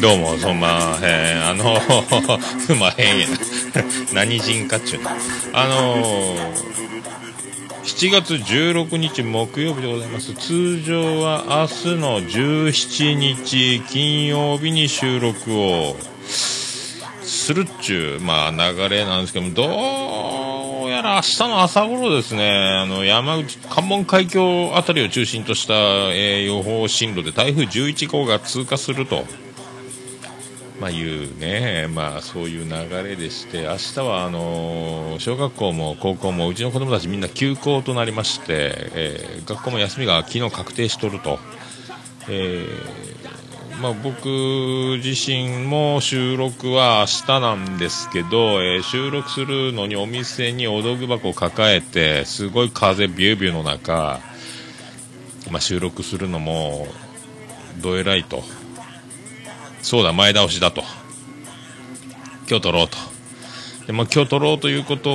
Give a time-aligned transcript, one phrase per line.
[0.00, 1.46] どうも、そんまへん。
[1.46, 1.80] あの、
[2.60, 3.36] すまへんやな。
[4.12, 5.10] 何人かっちゅうの。
[5.52, 6.85] あのー
[7.96, 10.34] 7月16日木曜日でございます。
[10.34, 15.96] 通常は明日の17日金曜日に収録を
[17.22, 22.50] するっちゅう、まあ流れなんですけども、どうやら明日の朝頃ですね、
[22.82, 25.72] あの山口、関門海峡あたりを中心とした、
[26.12, 29.24] えー予報進路で台風11号が通過すると。
[30.80, 41.38] まあいうね、まあそういう流れでして、明日はあの小学校も高校もうちの子供たちみんな休校となりまして、えー学校も休みが昨日確定しとると。
[42.28, 43.06] えー
[43.80, 44.26] まあ僕
[45.04, 54.20] 自身も収録は明日なんですけど、えー収録するのにお店にお道具箱を抱えて、すごい風ビュービューの中、
[55.50, 56.86] まあ収録するのも、
[57.80, 58.42] どえらいと。
[59.86, 60.82] そうだ、前倒しだと。
[62.48, 62.96] 今日撮ろうと。
[63.86, 65.10] で、まあ、今日撮ろうということ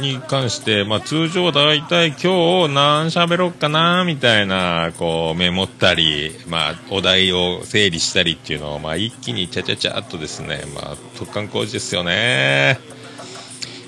[0.00, 12.80] に関して、まあ、通常だいたい今日何喋ろっかな、みたいな、こう、メモったり、まあ、お題を整理したりっていうのを、まあ、一気にちゃちゃちゃっとですね、まあ、突貫工事ですよね。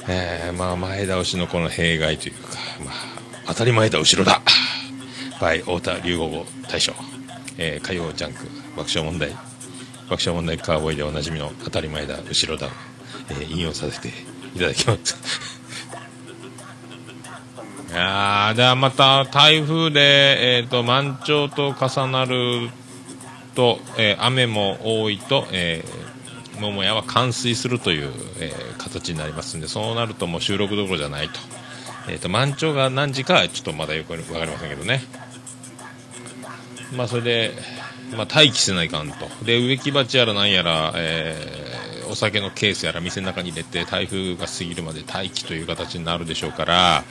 [0.07, 2.95] えー、まあ、前倒しのこの弊害というか、まあ、
[3.47, 4.43] 当たり前だ、後ろだ。
[5.41, 6.93] バイ、太田龍吾大将。
[7.57, 8.45] えー、火曜ジャンク、
[8.77, 9.48] 爆笑問題。
[10.09, 12.69] 爆笑問題カーボーイでおなじみの当たり前だ、後ろだ、
[13.31, 15.17] えー引用させていただきます。
[17.93, 22.71] いや、ではまた台風で、えっ、と、満潮と重なる
[23.55, 26.09] と、えー雨も多いと、えー
[26.61, 31.39] 桃屋は冠水するという、えー形になりますんで、そうなるともう収録どころじゃないと。
[32.09, 35.03] えっ、と、満潮が何時かちょっとまだよくわかりませんけどね。
[36.97, 37.53] まあ、それで、
[38.17, 39.29] まあ、待機せないかんと。
[39.45, 41.79] で、植木鉢やらなんやら、えー
[42.11, 47.05] お酒のケースやら店の中に入れて、台風が過ぎるまで待機という形になるでしょうから、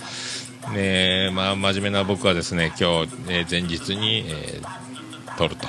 [0.73, 5.67] ねまあ、真面目な僕はですね、今日、えー前日に、えー撮ると。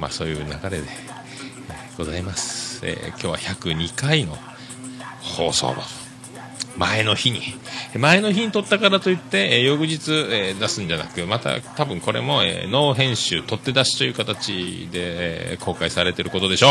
[0.00, 2.80] まあ、そういう流れで、えーございます。
[2.84, 4.36] え今日は102回の
[5.20, 5.74] 放送。
[6.76, 7.42] 前の日に。
[7.98, 16.68] 前の日に撮ったからといって、えー翌日、えー出すんじゃなく、また多分これも、えーノー編集、取って出しという形で、えー公開されてることでしょ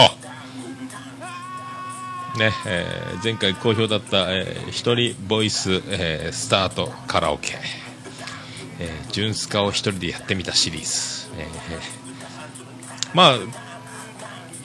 [2.36, 2.40] う。
[2.40, 7.58] ね、えー前回好評だった、えー一人ボイス、えースタートカラオケ、
[8.80, 11.30] えー、ジュンスカを一人でやってみたシリーズ。
[11.38, 11.50] えー
[13.14, 13.38] まあ、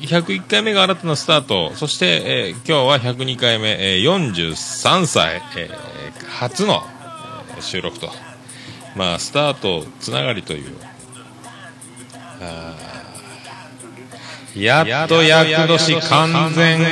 [0.06, 2.72] 101回目が新たなスタート、そして、えー今日
[3.06, 6.82] は102回目、えー43歳、えー初の、
[7.56, 8.10] えー収録と、
[8.96, 10.74] まあ、スタートつながりという、
[14.56, 16.86] やっと厄年完全明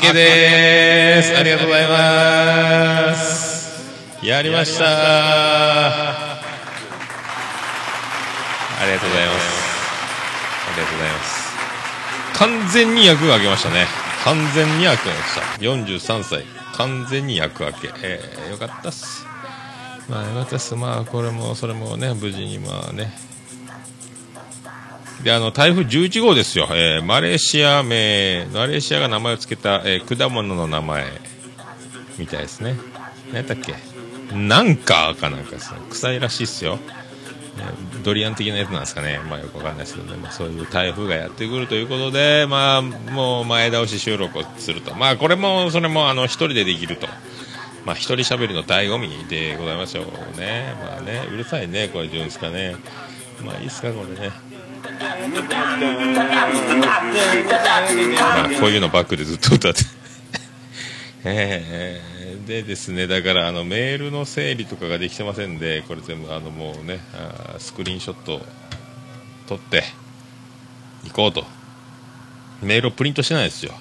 [0.00, 1.36] けです。
[1.36, 3.62] ありがとうございます。
[4.22, 4.88] やりましたあ
[8.84, 9.62] りがとうございます。
[10.68, 11.41] ありがとうございます。
[12.34, 13.86] 完全に役が明けましたね。
[14.24, 16.12] 完全に役が明けました。
[16.12, 16.44] 43歳。
[16.76, 17.90] 完全に役明け。
[18.02, 19.26] えー、よかったっす。
[20.08, 20.74] まあよかったっす。
[20.74, 23.12] まあこれもそれもね、無事にまあね。
[25.22, 26.66] で、あの、台風11号ですよ。
[26.72, 31.04] えーマレーシア名、マレーシアが名前を付けた、えー果物の名前、
[32.18, 32.76] みたいですね。
[33.28, 33.74] 何やったっけ？
[34.34, 35.78] なんかかなんかですね。
[35.90, 36.78] 臭いらしいっすよ。
[38.02, 39.20] ドリアン的なやつなんですかね。
[39.28, 40.16] まあよくわかんないですけどね。
[40.16, 44.94] まあそういう台風がやってくるということで、まあもう前倒し収録をすると。
[44.94, 47.06] まあこれも、それもあの一人でできると。
[47.84, 50.06] まあ一人喋りの醍醐味でございましょう
[50.38, 50.74] ね。
[50.80, 52.76] まあね、うるさいね、これジュンスかね。
[53.44, 54.32] まあいいっすか、これね。
[58.18, 59.80] まあこういうのバックでずっと歌って。
[61.24, 62.11] えー
[62.46, 68.44] でですね、だからあのメールの整理とかができてませんで、これ全部あのもうね、あスクリーンショット
[69.46, 69.84] 撮って
[71.04, 71.44] いこうと
[72.62, 73.72] メールをプリントしてないですよ。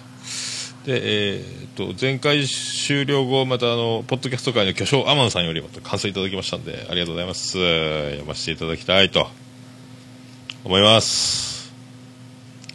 [0.85, 7.51] で、えー、と、前回終了後、またあの、ポッドキャスト界の巨匠、アマンさんよりまた感想いただきましたんで、ありがとうございます。
[7.51, 9.27] 読ませていただきたいと
[10.63, 11.60] 思います。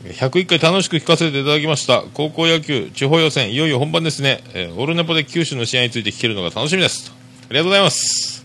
[0.04, 2.02] 101回楽しく聞かせていただきました。
[2.14, 4.42] 高校野球地方予選、いよいよ本番ですね。
[4.52, 7.12] えー、オルネポで九州の試合について聞けるのが楽しみです。
[7.12, 8.44] ありがとうございます。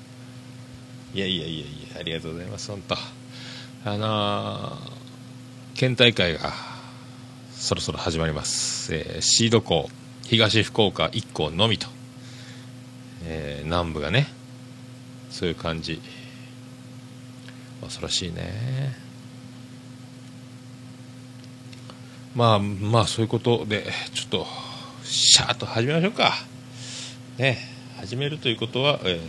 [1.13, 2.95] いやいやいやいや、ありがとうございます、本当。
[3.83, 6.53] あのー、県大会が
[7.53, 8.95] そろそろ始まります。
[8.95, 9.89] えー、シード校、
[10.23, 11.87] 東福岡1校のみと、
[13.25, 14.27] えー、南部がね、
[15.29, 16.01] そういう感じ。
[17.81, 19.10] 恐ろしいね。
[22.35, 24.47] まあまあそういうことで、ちょっと、
[25.03, 26.33] シャーッと始めましょうか。
[27.37, 27.57] ね、
[27.97, 29.19] 始めるということは、え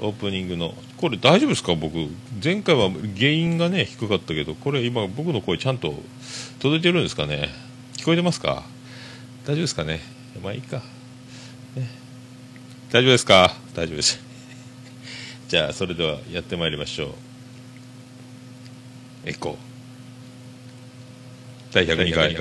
[0.00, 1.74] ー、オープニングの、これ大丈夫ですか？
[1.74, 1.94] 僕、
[2.42, 5.94] 前回は原因がね、低かったけど、これ今僕の声ちゃんと
[6.60, 7.50] 届いてるんですかね？
[7.98, 8.64] 聞こえてますか？
[9.44, 10.00] 大丈夫ですかね？
[10.42, 10.78] まあいいか。
[11.76, 11.86] ね、
[12.90, 13.54] 大丈夫ですか？
[13.74, 14.18] 大丈夫です。
[15.48, 17.14] じゃあ、それではやってまいりましょう。
[19.26, 19.71] エコー。
[21.72, 22.34] 第102回、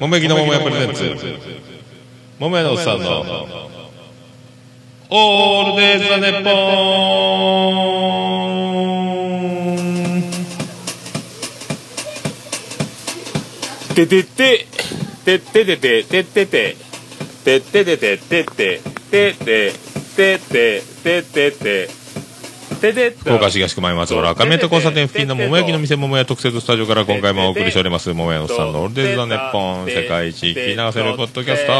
[0.00, 1.04] 桃焼きの桃屋プレゼンツ、
[2.38, 3.20] 桃屋のおっさんの、
[5.10, 6.50] オールデイズ・ザ・ネッポ
[7.44, 7.58] ン。
[13.94, 14.66] ててて
[15.22, 16.76] てっててててっててて
[17.52, 21.97] ってててててててててて
[22.78, 31.72] 福岡市東区前松原赤宮と交差点付近の桃焼きの店桃屋特設スタジオから今回もお送りしております桃屋のさんのオールデイズ・ザ・ネッポン世界一聞き流せるポッドキャスト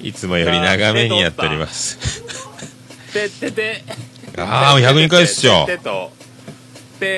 [0.00, 2.22] いつもより長めにやっております
[4.38, 5.68] ああ、102回っすよ。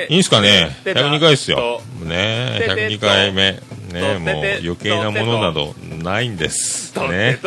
[0.09, 1.81] いいんすかね ?102 回っすよ。
[2.03, 3.59] ね102回目。
[3.95, 6.93] ねもう余計なものなどないんです。
[7.09, 7.39] ね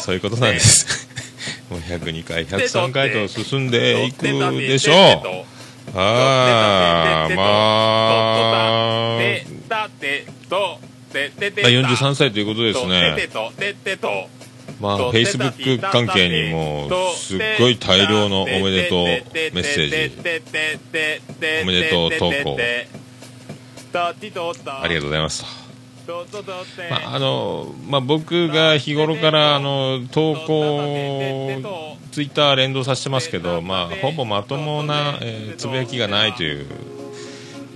[0.00, 1.08] そういうことなんです。
[1.70, 4.96] もう102回、103回と進んでいくでしょう。
[5.96, 7.42] ああ、ま
[9.16, 9.20] あ、
[11.12, 13.28] 43歳ということですね。
[14.80, 20.12] まあ、フェイスブック関係にも、すっごい大量のおめでとうメッセージ、
[21.62, 22.56] おめでとう投稿、
[24.82, 25.44] ありがとうございます。
[26.90, 30.80] まああのまあ、僕が日頃からあの投稿、
[32.10, 36.66] ツイッター連動させてますけど、まあ、ほぼまともな、えー、つぶやきがないという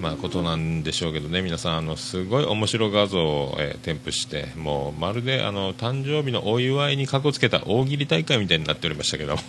[0.05, 1.41] まあ、ことなんでしょうけどね。
[1.41, 9.43] 皆さんあのすごい面白画像を、えー、添付してもうまるであの誕生日のお祝いにかこつけた大喜利大会みたいになっておりましたけども。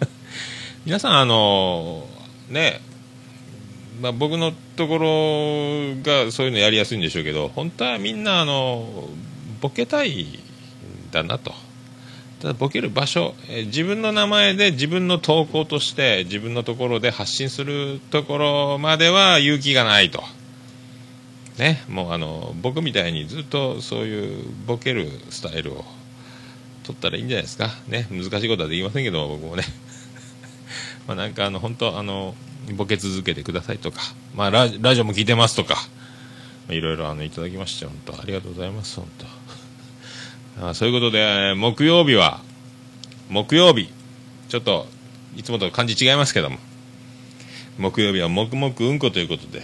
[0.84, 2.06] 皆さんあの
[2.50, 2.82] ね
[4.00, 9.08] まあ、僕のところがそういうのやりやすいんでしょうけど本当はみんなあの
[9.60, 10.26] ボケたいん
[11.10, 11.52] だなと。
[12.40, 20.22] ただボケる場所、え、自分の名前で自分の投稿として自分のところで発信するところまでは勇気がないと。
[21.58, 25.84] ね、もうあの僕みたいにずっとそういうボケるスタイルを
[26.84, 29.64] 取ったらいいんじゃないですか、ね、難しいことはできませんけど僕もね
[31.08, 32.36] まなんかあの本当あの
[32.74, 34.00] ボケ続けてくださいとか、
[34.34, 35.76] まあ、ラジオも聞いてますとか
[36.68, 39.26] いろいろあのいただきまして本当ありがとうございます本当
[40.68, 42.40] あそういうことで、木曜日は、
[43.28, 43.92] 木曜日、
[44.48, 44.86] ちょっと、
[45.36, 46.58] いつもと漢字違いますけども、
[47.78, 49.62] 木曜日は黙々うんこということで、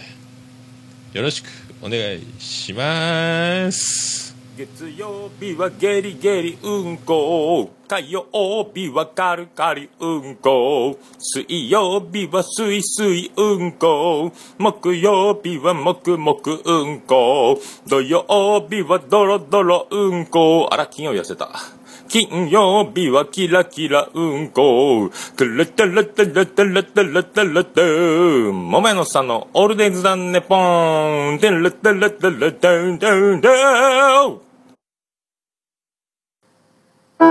[1.13, 1.47] よろしく
[1.81, 4.24] お願いします。
[4.57, 8.25] 月曜日はゲリゲリうんこ火曜
[8.73, 21.49] 日はカルカリうんこ水曜日はスイスイうんこ木曜日はもくもくうんこ土曜日はドロドロうんこあら金曜痩せた
[22.07, 25.09] 金曜日はキラキラうんこ。
[25.35, 28.53] トゥルトゥルトゥルトゥルトゥルトゥルトゥ。
[28.53, 31.39] もめのさんのオールデイズダンネポン。
[31.41, 34.44] トゥルトゥルトゥルトゥルトゥルトゥ。
[37.19, 37.23] オ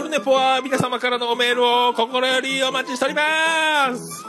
[0.00, 4.24] ルネポは皆様からのおメールを心よりお待ちしております。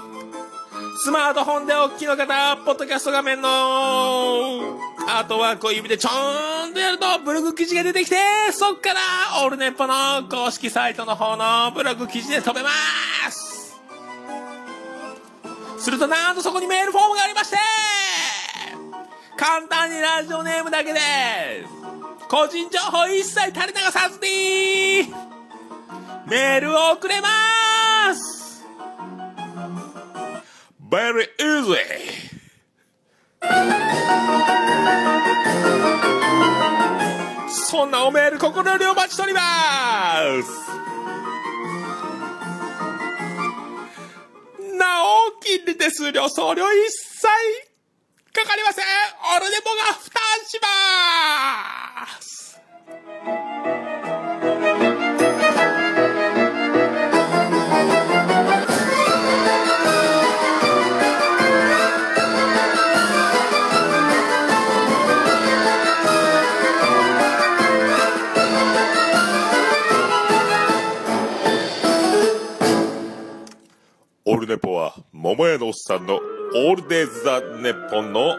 [1.01, 8.17] スマートフォンでお聞きの方、ポッドキャスト画面のアートワークを指でちょーんとやるとブログ記事が出てきて、
[8.51, 8.99] そっから
[9.45, 12.69] オールネポの公式サイトの方のブログ記事で飛べま
[13.31, 13.79] す。
[15.77, 17.57] するとなんとそこにメールフォームがありまして
[19.39, 21.07] 簡単にラジオネームだけです、
[22.27, 25.07] 個人情報一切垂れ流さずに、
[26.29, 27.29] メールを送れま
[28.13, 28.65] す
[30.91, 31.77] ！Very easy!
[37.49, 39.39] そんなおメール心よりお待ちしておりま
[40.43, 40.49] す
[44.77, 47.68] なお、金利手数料、送料一切
[48.31, 48.85] かかりません。
[49.37, 52.61] オルネポが負担します。
[74.25, 76.19] オルネポは、桃屋のおっさんの
[76.51, 78.35] オールデイズ・ザ・ネッポンの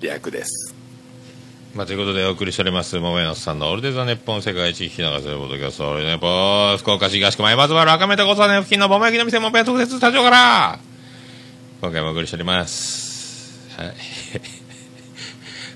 [0.00, 0.74] 略です。
[1.74, 10.78] まあ、ということでお送りしております、桃屋のさんのオールデザネッポン世界一聞き流せるポッドキャスト、オールネポン福岡市東区前松原赤目と交差点付近の桃焼きの店、桃屋特設スタジオから、
[11.82, 13.68] 今回もお送りしております。
[13.76, 13.94] はい。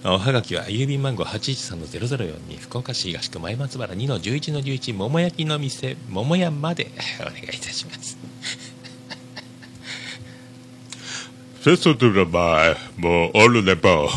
[0.08, 8.18] おはがきは郵便番号813-0042福岡市東区前松原2-11-11桃焼きの店桃屋まで お願いいたします
[11.62, 14.08] セットトゥラバイ、もうオールネポ。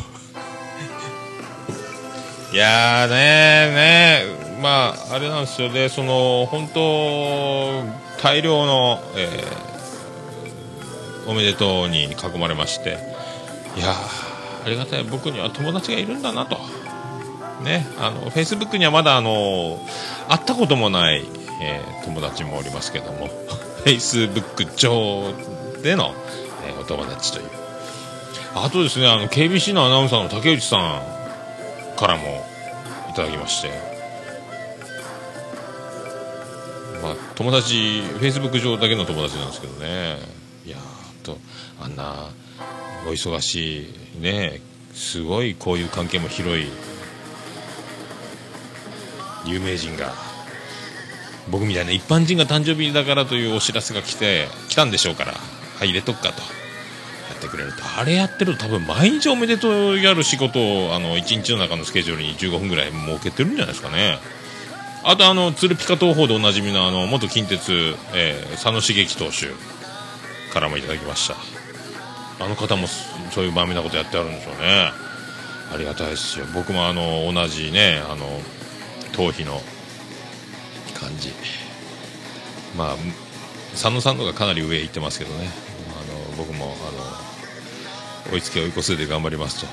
[2.52, 7.84] いやーねーねまああれなんですよねその本当
[8.24, 12.98] 大量の、えーおめでとうに囲まれまして
[13.76, 16.58] いやーありがたい僕には友達がいるんだなと
[17.64, 19.80] ねあのフェイスブックにはまだあの
[20.30, 21.24] 会ったこともない、
[21.62, 25.34] えー友達もおりますけどもフェイスブック上
[25.84, 26.14] での、
[26.66, 27.50] えーお友達という。
[28.56, 31.16] あとですねあの KBC のアナウンサーの竹内さん
[31.96, 32.46] からも
[33.10, 33.70] いただきまして、
[37.02, 40.18] まあ、友達、フェイスブック上だけの友達なんですけどね、
[40.66, 40.78] いや
[41.24, 41.38] と、
[41.82, 42.30] あんな
[43.08, 43.84] お忙し
[44.18, 44.60] い、ね、
[44.94, 46.68] すごいこういう関係も広い
[49.46, 50.14] 有名人が、
[51.50, 55.34] 僕みたいな一般人が誕生日だからというお知らせが来て、来たんでしょうから、
[55.80, 56.42] 入れとくかと。
[56.42, 57.84] やってくれると。
[57.98, 64.20] あれやってると多分毎日おめでとうやる仕事をあの1日の中のスケジュールに15分ぐらい設けてるんじゃないですかね。
[65.04, 69.52] あとあの鶴ピカ東宝でおなじみのあの元近鉄、えー佐野茂樹投手
[70.52, 71.36] からもいただきました。
[72.44, 72.88] あの方も
[73.32, 74.92] そういうまめなことやってあるんでしょうね。
[75.74, 76.46] ありがたいですよ。
[76.54, 78.26] 僕もあの同じねあの
[79.14, 79.62] 頭皮の
[81.00, 81.32] 感じ。
[82.78, 82.96] まあ
[83.72, 85.65] 佐野さんのがかなり上行ってますけどね。
[86.38, 86.76] 僕も
[88.26, 89.68] あの追いつけ追い越せで頑張りますと。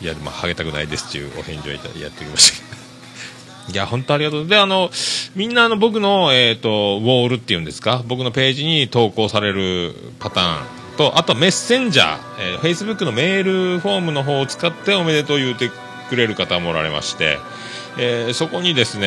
[0.00, 2.68] いやまあハゲたくないですっていうお返事をいたやってきました。
[3.72, 4.46] いや本当ありがとう。
[4.46, 4.90] であの
[5.34, 8.02] みんなあの僕の、えー、とウォールっていうんですか？
[8.06, 13.42] 僕のページに投稿されるパターンとあとメッセンジャー、えー、Facebook のメー
[13.74, 15.70] ルフォームの方を使っておめでとう言うて
[16.08, 17.38] くれる方もおられまして、
[17.98, 19.02] えーそこにですね、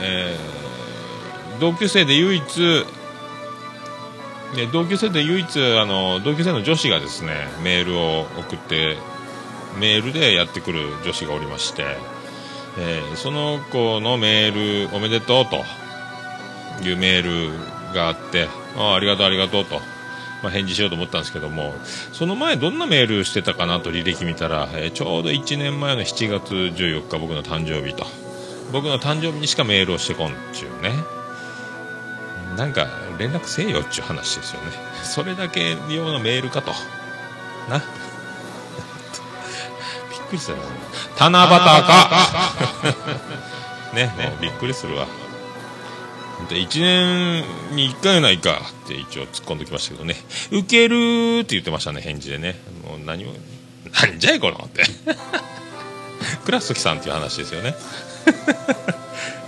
[0.00, 0.56] えー
[1.58, 2.42] 同級生で唯一
[4.54, 8.96] で同級生で唯一あの同級生の女子がですねメールを送って
[9.78, 11.84] メールでやってくる女子がおりまして、
[12.78, 15.64] えーその子のメールおめでとうと
[16.84, 19.76] いうメールがあってあありがとうありがとうと、
[20.42, 21.74] まあ、返事しようと思ったんですけども
[22.12, 28.06] その前どんなメールしてたかなと履歴見たら、えーちょうど1年前の7月14日僕の誕生日と。
[28.72, 30.92] 僕の誕生日にしかメールをしてこんっちゅうね。
[32.56, 32.88] なんか
[33.18, 34.72] 連絡せえよっちゅう話ですよね。
[35.02, 36.72] それだけ用のメールかと。
[37.68, 37.78] な。
[40.10, 40.58] びっくりしたな
[41.18, 42.52] 七夕か。
[43.94, 45.06] ねねびっくりするわ。
[46.50, 47.44] で1年
[47.74, 50.16] に1回ないかって一応突っ込んできましたけどね。
[50.50, 52.60] ウケるーって言ってましたね返事でね。
[52.84, 53.32] もう何も
[54.02, 54.84] 何じゃいこのって。
[56.44, 57.74] 倉敷さんっていう話ですよね。
[58.26, 59.05] あ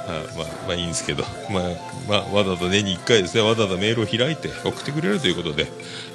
[0.08, 1.62] まあ、まあいいんですけど、まあ、
[2.08, 5.66] まあ、わざわざ年に1回ですね、わざわざメールを開いて送ってくれるということで、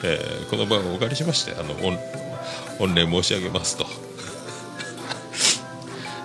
[0.03, 1.91] えーこの場をお借りしまして、あの、御
[2.93, 3.85] 礼申し上げますと。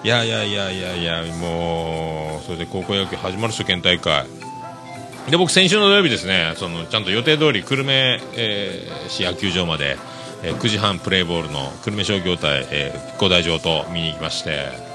[0.04, 4.24] いやいやいやいやいや、もう、それで高校野球始まる初県大会。
[5.30, 9.96] で、僕先週の土曜日ですね、その、ちゃんと予定通り、久留米、えー市野球場まで、
[10.42, 14.87] えー9時半プレーボールの久留米商業対、えー復興大城と見に行きまして、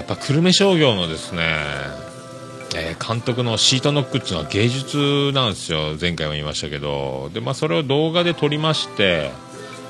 [0.00, 1.42] やっぱ久留米商業のですね、
[2.74, 5.96] えー監督のシートノックっていうのは芸術なんですよ。
[6.00, 7.28] 前回も言いましたけど。
[7.34, 9.32] で、まあ、それを動画で撮りまして、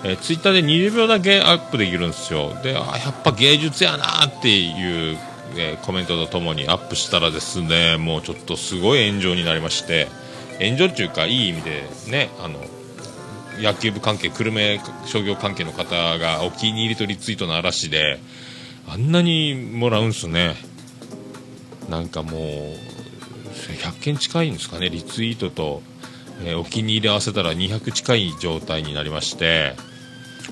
[0.02, 2.55] えー、ツイッターで20秒だけアップできるんですよ。
[2.62, 5.19] であやっぱ芸術やなっていう、
[5.57, 10.09] えー、コメントとともにアップしたらですねもうちょっとすごい炎上になりまして。
[10.61, 12.59] 炎上っていうかいい意味でねあの
[13.59, 18.21] 野球部関係久留米商業関係の方がお気に入りとリツイートの嵐で
[18.92, 20.56] あんなにもらうんすね。
[21.88, 22.42] なんかもう
[23.80, 25.82] 100件近いんですかねリツイートと、
[26.44, 29.75] えー、お気に入り合わせたら200近い状態になりまして。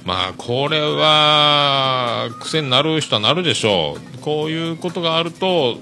[0.04, 4.18] まあこれは癖になる人はなるでしょう。
[4.20, 5.78] こういうことがあると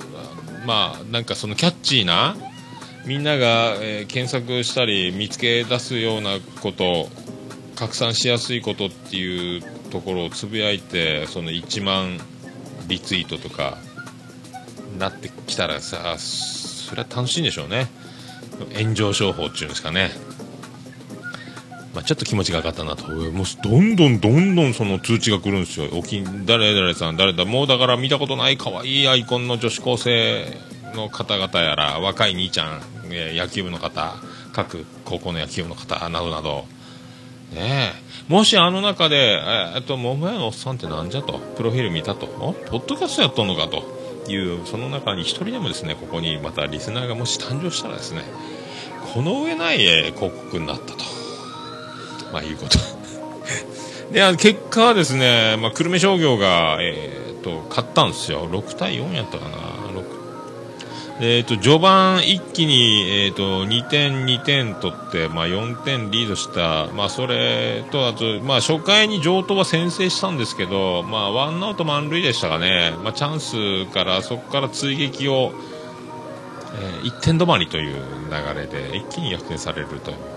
[0.66, 2.36] まあなんかそのキャッチーな
[3.04, 7.08] みんなが、えー、検索したり見つけ出すようなこと
[7.76, 12.18] 拡散しやすいことっていうところをつぶやいてその1万
[12.88, 13.78] リツイートとか
[14.98, 17.88] なってきたらさそれは楽しいんでしょうね
[18.78, 20.10] 炎上商法っていうんですかね
[21.96, 23.08] まあ、ちょっと気持ちが上がったなと。
[23.08, 25.88] もうどんどんどんどんその通知が来るんですよ。
[25.94, 30.44] おき誰々さん、誰だ、もうだから見たことない可愛いアイコンの女子高生
[30.94, 34.14] の方々やら、若い兄ちゃん、え野球部の方、
[34.52, 36.66] 各高校の野球部の方などなど、
[37.52, 37.92] ね
[38.28, 39.40] え、もしあの中で、
[39.74, 43.96] えっと、桃屋のおっさんってなんじゃと、プロフィール見たと、ポッドキャストやっとんのかと？
[44.28, 48.22] いう、その中に一人でもですね、ここにまたリスナーがもし誕生したらですね、
[49.14, 51.04] この上ない、広告になったと。
[52.32, 52.78] まあいうこと。
[54.12, 58.48] で結果はですね、まあ、久留米商業が、えーと、勝ったんですよ。
[58.48, 59.56] 6対4やったかな。
[61.18, 75.52] えーと、序盤一気に、えーと、2点、2点取って、まあ、4点リードした、まあ、それとあと、まあ、初回に城東は先制したんですけど、まあ、ワンアウト満塁でしたかね、まあ、チャンスからそこから追撃を、
[76.74, 80.35] えー、1点止まりという流れで一気に逆転されるという。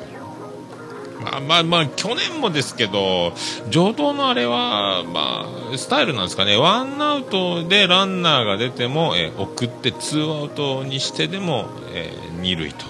[1.21, 3.33] まあまあまあ、去年もですけど、
[3.69, 6.57] 上等のあれは、まあ、スタイルなんですかね。
[6.57, 12.85] ワンアウトでランナーが出ても、えー、送ってツーアウトにしてでも、えー、二塁と。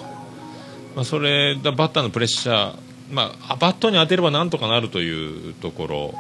[0.96, 6.14] まあ、それだ、バッターのプレッシャー、まあ、バットに当てればなんとかなるというところ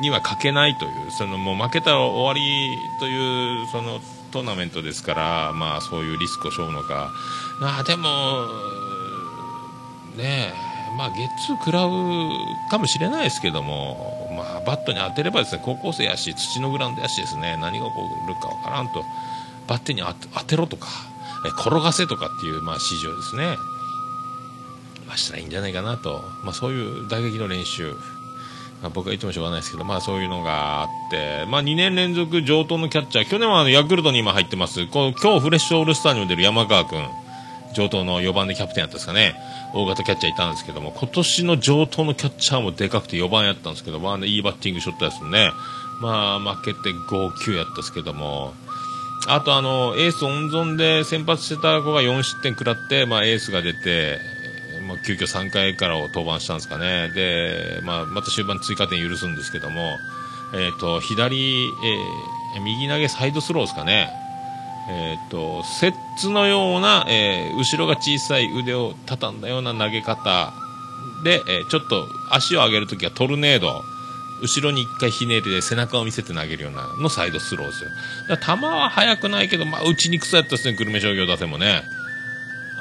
[0.00, 4.00] には欠けないという、そのもう負けたら終わりという、その
[4.32, 7.12] トーナメントですから、まあそういうリスクを背負うのか。
[7.60, 8.46] あでも、
[10.16, 11.90] ねえ、まあ、ゲッツー食らう
[12.70, 19.04] かもしれないですけども、まあ、バットに当てればですね高校生やし土のグラウンドやしですね何が起こるかわからんと
[19.66, 20.88] バッテに当てろとか
[21.60, 23.56] 転がせとかっていう、まあ、指示をですね、
[25.06, 27.94] まあ、したらいいんじゃないかなと、まあ、そういう打撃の練習。
[28.82, 37.04] まあ、僕は言ってもしょうがないですけど、まあそういうのがあって、まあ2年連続上等のキャッチャー、去年はあのヤクルトに今入ってます、こ今日フレッシュオールスターにも出る山川君、
[37.74, 39.34] 上等の4番でキャプテンやったんですかね。
[39.74, 45.50] 大型キャッチャーいたんですけども、今年の上等のキャッチャーもでかくて4番やったんですけど、まあね、いいバッティングショットですね。
[46.00, 48.54] まあ、負けて5-9やったんですけども、
[49.26, 54.18] あとあの、エース温存で先発してた子が4失点食らって、まあエースが出て、
[54.86, 57.10] まあ、急遽3回からを登板したんですかね。
[57.14, 59.98] で、まあ、また終盤追加点許すんですけども、
[60.54, 64.10] えっ、ー、と、左、えー、右投げサイドスローですかね。
[64.90, 70.52] えーと、摂津のような、えー、後ろが小さい腕を畳んだような投げ方
[71.24, 73.82] で、えー、ちょっと足を上げるときはトルネード。
[74.40, 77.90] 後ろに1回ひねりで背中を見せて投げるようなのサイドスローですよ。
[78.28, 81.82] だ球は速くないけど、まあ、打ちにくさやったですね久留米商業打線もね。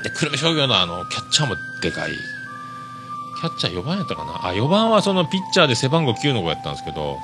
[0.04, 2.12] で久留米商業のあのキャッチャーもでかい。
[2.12, 4.50] キャッチャー4番やったかな？
[4.50, 7.18] あ4番はそのピッチャーで背番号9の子やったんですけど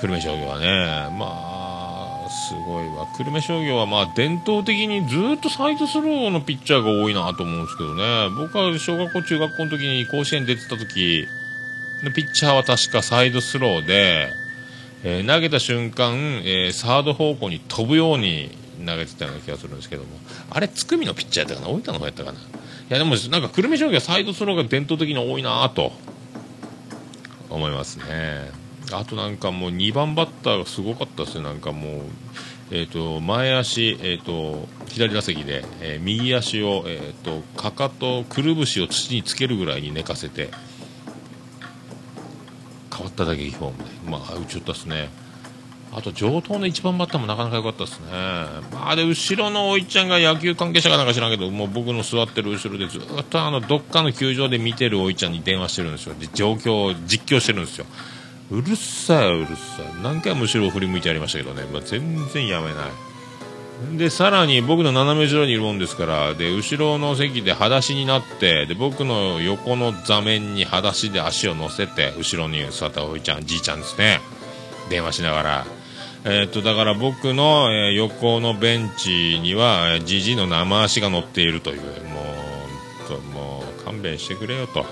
[0.00, 0.66] 久留米商業はね。
[1.18, 1.49] まあ
[2.30, 3.06] すごいわ。
[3.16, 8.28] 久留米商業はまあ伝統的にずっとサイドスローのピッチャーが多いなと思うんですけどね。
[8.36, 11.26] 僕は小学校中学校の時に甲子園出てた時
[12.02, 14.30] のピッチャーは確かサイドスローで、
[15.02, 20.08] えー、投げた瞬間、えー、サード方向に飛ぶように投げてたような気がするんですけども。
[20.50, 21.74] あれつくみのピッチャーやったかな？
[21.74, 22.38] 大分の方やったかな？
[22.38, 22.42] い
[22.88, 25.92] やでもなんか久留米商業はサイドスローが伝統的に多いなと
[27.48, 28.59] 思いますね。
[28.92, 32.00] あとなんかもう2番バッターがすごかったですね、なんかもう、
[32.70, 40.50] えーと、前足、えーと、左打席で、えー、右足を、えーと、かかと、くるぶしを土につけるぐらいに寝かせて、
[42.94, 45.08] 変わった打撃フォームで、まあ、打ち打ったですね。
[45.92, 48.06] あと上等の1番バッターもなかなか良かったですね。
[48.72, 56.14] まあ、で、後ろのおいちゃんが野球関係者かなんか知らんけど、もう僕の座ってる後ろでずっとあの、どっかの球場で見てるおいちゃんに電話してるんですよ。
[56.14, 57.86] で、状況を実況してるんですよ。
[58.50, 60.02] うるさいうるさい。
[60.02, 63.96] 何回も後ろを振り向いてやりましたけどね、まあ、全然やめない。
[63.96, 74.20] でさらに僕の斜め後ろにいるもんですからで後ろの席で裸足になってで僕の横の座面に裸足で足を乗せて後ろに座ったおいちゃんじいちゃんですね。
[74.90, 75.66] 電話しながら、
[76.24, 81.80] えー、っとだから僕の、え、横のベンチにはじじいの生足が乗っているという。
[81.80, 82.20] も
[83.16, 84.84] うもう勘弁してくれよと。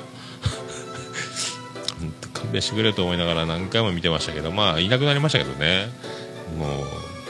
[2.48, 5.88] 勘弁してくれと思いながら何回も見てましたけどまあいなくなりましたけどね。
[6.56, 6.66] も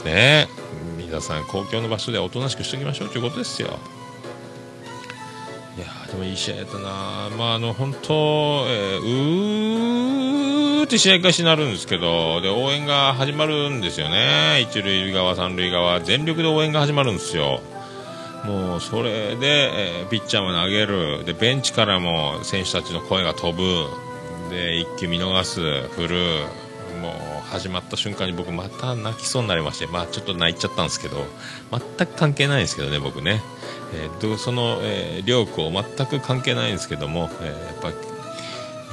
[0.02, 0.46] うね
[0.96, 3.78] 皆さん公共の場所でおとなしくしておきましょうということですよ。
[5.76, 14.60] いやでもいい試合やったなまああの本当、えー、うーって試合開始になるんですけどで応援が始まるんですよね。
[14.60, 16.00] 一塁側三塁側。
[16.00, 17.60] 全力で応援が始まるんですよ。
[18.44, 21.24] もうそれで、えー、ピッチャーも投げる。
[21.24, 24.07] でベンチからも選手たちの声が飛ぶ。
[24.48, 26.16] で一球見逃す振る
[27.00, 27.12] もう
[27.48, 31.24] 始まった瞬間に僕また泣きそうになりましてまあちょっと泣いちゃったんですけど
[31.70, 33.40] 全く関係ないんですけどね僕ね、
[33.94, 37.92] えー、その、えー、両校全く関係ないんですけども、えー、やっぱ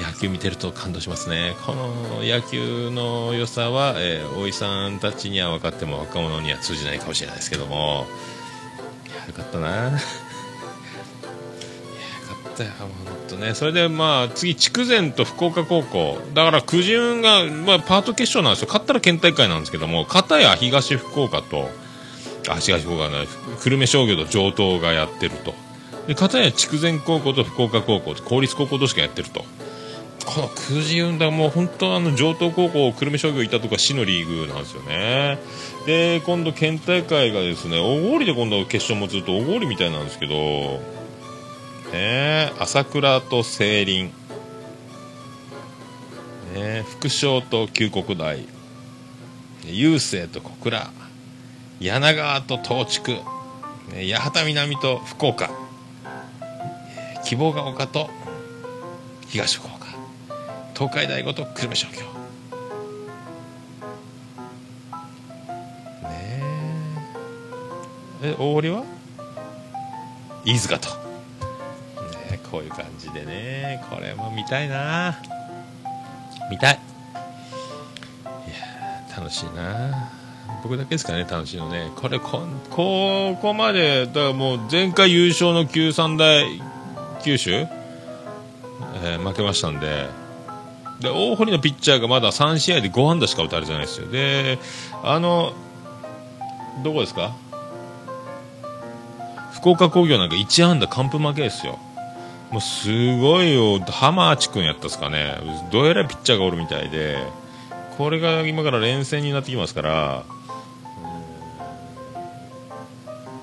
[0.01, 1.55] 野球見てると感動しますね。
[1.65, 8.05] この野球の良さは、えー、おいさんたちには分かっても若者には通じないかもしれないですけども
[9.27, 9.97] よかったな。
[12.55, 12.89] ったよ、本
[13.27, 13.53] 当ね。
[13.53, 16.17] それでまあ、次、筑前と福岡高校。
[16.33, 18.67] だから、苦順が、まあ、パート決勝なんですよ。
[18.67, 21.69] 勝ったら県大会なんですけども、片や東福岡と、
[22.49, 23.25] あ、東福岡の
[23.61, 25.53] 久留米商業と上東がやってると。
[26.07, 29.43] で、片や筑前高校と福岡高校と公立高校同士がやってると。
[30.25, 35.37] このくじ運だ、もう本当あの上東高校、久留米商業いたとか市のリーグなんですよね。
[35.85, 40.81] で、今度県大会がですね、大郡で今度決勝もずっと大郡みたいなんですけど、
[41.95, 42.51] ね。
[42.59, 44.03] 朝倉と清林、
[46.53, 48.45] ね、副将と旧国大。
[49.63, 50.91] 郵政と小倉。
[51.79, 53.11] 柳川と東筑、
[53.93, 55.49] ね、八幡南と福岡。
[57.23, 58.09] 希望が丘と
[59.29, 59.87] 東福岡。
[60.75, 62.01] 東海大五と久留米商業。
[66.09, 66.41] ね。
[68.21, 68.83] え大堀は？
[70.43, 71.04] 飯塚と。
[72.55, 73.83] こういう感じでね。
[73.89, 75.19] これも見たいな。
[76.49, 76.75] 見たい。
[76.75, 76.77] い
[78.49, 80.09] や楽しいな。
[80.63, 81.91] 僕だけですかね楽しいのね。
[81.97, 86.45] これこここまでだからもう前回優勝の旧三大
[87.23, 90.07] 九州、えー、負けましたんで。
[91.01, 94.07] で大堀のピッチャーがまだ3試合で5安打しか打たれてないですよ。
[94.07, 94.59] で
[95.03, 95.51] あの
[96.85, 97.35] どこですか？
[99.51, 101.79] 福岡工業なんか1安打完封負けですよ
[102.51, 105.37] もうすごいよ、浜地君やったっすかね、
[105.71, 107.17] どうやらピッチャーがおるみたいで、
[107.97, 110.23] これが今から連戦になってきますから、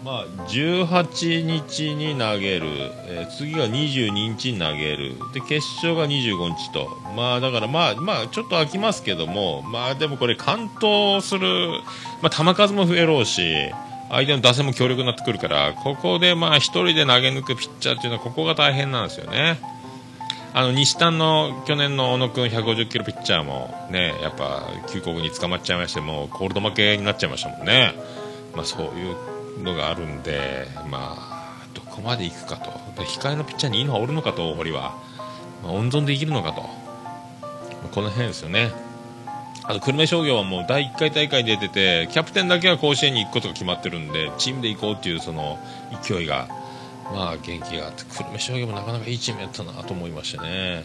[0.05, 2.67] まあ、18日に投げる、
[3.07, 11.81] えー、次が22日に投げる、で決勝が25日と、まあだからまあ、まあ、ちょっと飽きますけども、まあでもこれ、完投する、
[12.21, 13.43] まあ、球数も増えろうし、
[14.13, 19.59] 相手の打線も強力になってくるから、ここでまあ1人で投げ抜くピッチャーっていうのは、ここが大変なんですよね。
[20.55, 27.95] あの西丹の去年の小野君150キロピッチャーもねやっぱ旧国に捕まっちゃいましてもうコールド負けになっちゃいましたもんね、
[28.55, 32.71] まあ、そういうのがあるんで、まあ、どこまでいくかと
[33.03, 34.95] 控えのピッチャーにいいのはおるのかと大堀は、
[35.63, 36.69] まあ、温存できるのかと、
[37.89, 38.73] この辺ですよね。
[39.65, 45.59] あと久留米商業はもう第1回大会に出ててキャプテンだけは甲子園に行くことが決まってるんでチームで行こうっていうその
[46.03, 46.49] 勢いが
[47.13, 50.85] まあ元気があって久留米商業もなかなかいいチームやったなと思いましたね。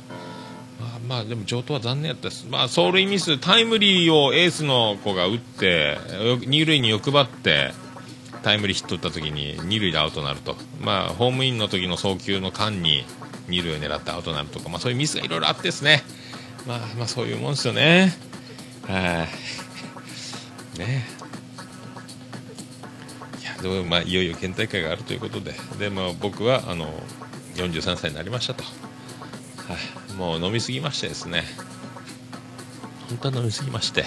[0.79, 5.97] まあ、まあでも上等は残念やったです、まあ、走塁ミスタイムリーをエースの子が打って
[6.45, 7.71] 二塁に欲張って
[8.43, 13.05] タイムリーヒット打った時に二塁でアウトになると、まあ、ホームインの時の送球の間に
[13.49, 16.03] 二塁を狙ってアウトになるとか、まあ、そういうミスがいろいろあってですね、
[16.67, 18.26] まあ、まあそういうもんですよね。
[18.87, 19.27] は
[20.75, 20.79] い。
[20.79, 21.05] ね。
[23.41, 25.53] いやでもまあいよいよ県大会があるということで。
[25.77, 26.87] で、まあ、僕はあの
[27.55, 28.69] 43歳になりましたと、は
[30.09, 31.43] い、もう飲みすぎましてですね。
[33.09, 34.05] 本当は飲みすぎまして、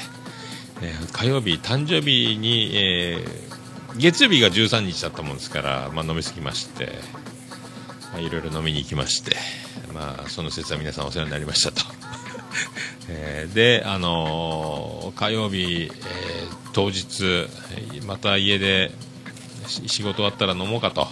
[0.83, 6.99] えー、火曜日誕生日に、えー、月曜日が13日だったもんですから、まあ、飲みすぎまして、
[8.19, 9.37] いろいろ飲みに行きまして、
[9.95, 11.83] まあ、その説は皆さんお世話になりましたと。
[13.12, 17.49] えー、で、あのー、火曜日、えー、当日、
[18.07, 18.92] また家で
[19.66, 21.09] 仕事終わったら飲もうかと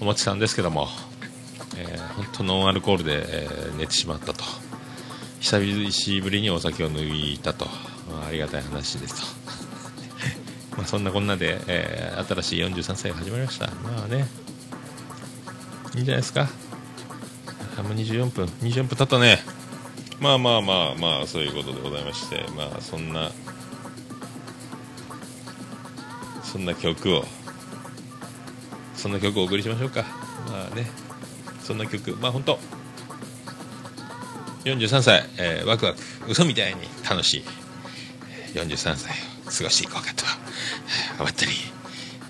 [0.00, 0.88] 思ってたんですけども、
[1.76, 4.44] えー、本当ノンアルコールで、えー、寝てしまったと。
[5.38, 7.66] 久しぶりにお酒を抜いたと、
[8.10, 9.26] まあ、ありがたい話ですと。
[10.76, 13.66] まあ、そんなこんなで、えー新しい43歳が始まりました。
[13.66, 14.26] まあね。
[15.94, 16.48] いいんじゃないですか。
[17.78, 18.46] あもう24分。
[18.62, 19.42] 24分経ったね。
[20.20, 23.30] まあまあまあまあそういうことでございましてまあそんな
[26.42, 27.24] そんな曲を
[28.94, 30.04] そんな曲をお送りしましょうか。
[30.48, 30.86] まあね
[31.62, 32.58] そんな曲まあ本当
[34.64, 35.98] 43歳、えーワクワク
[36.28, 37.44] 嘘みたいに楽しい
[38.54, 39.12] 43歳
[39.46, 40.24] を過ごしていこうかと
[41.20, 41.54] 思っており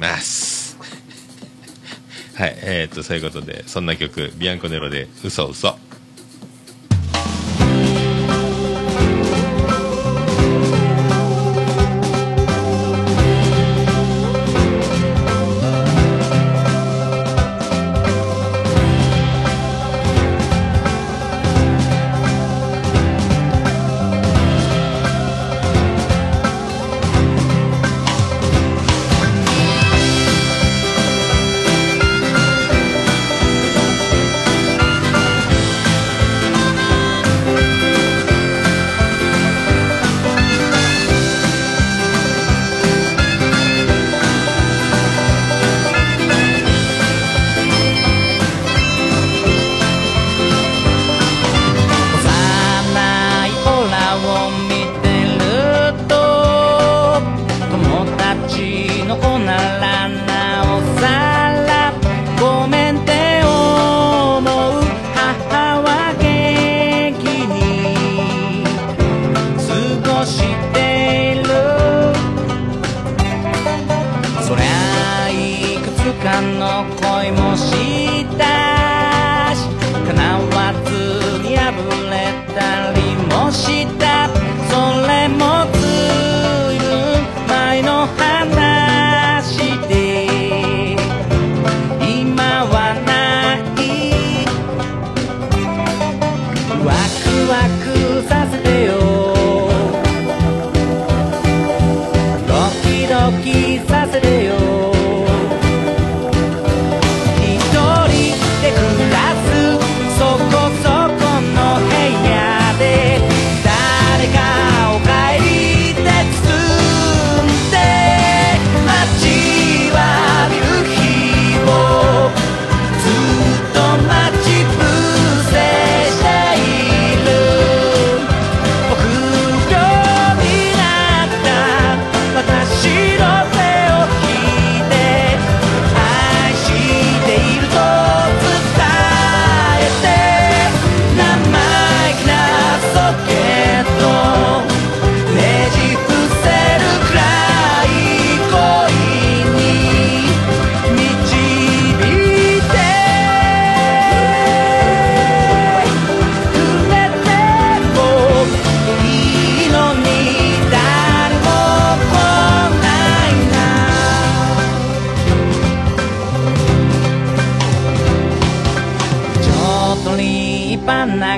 [0.01, 0.77] ます。
[2.37, 5.86] はいえー、っとそういうことでそんな曲ビアンコネロで「嘘嘘。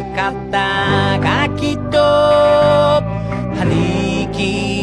[0.00, 1.98] 派な肩書きっと
[3.56, 4.28] 歯に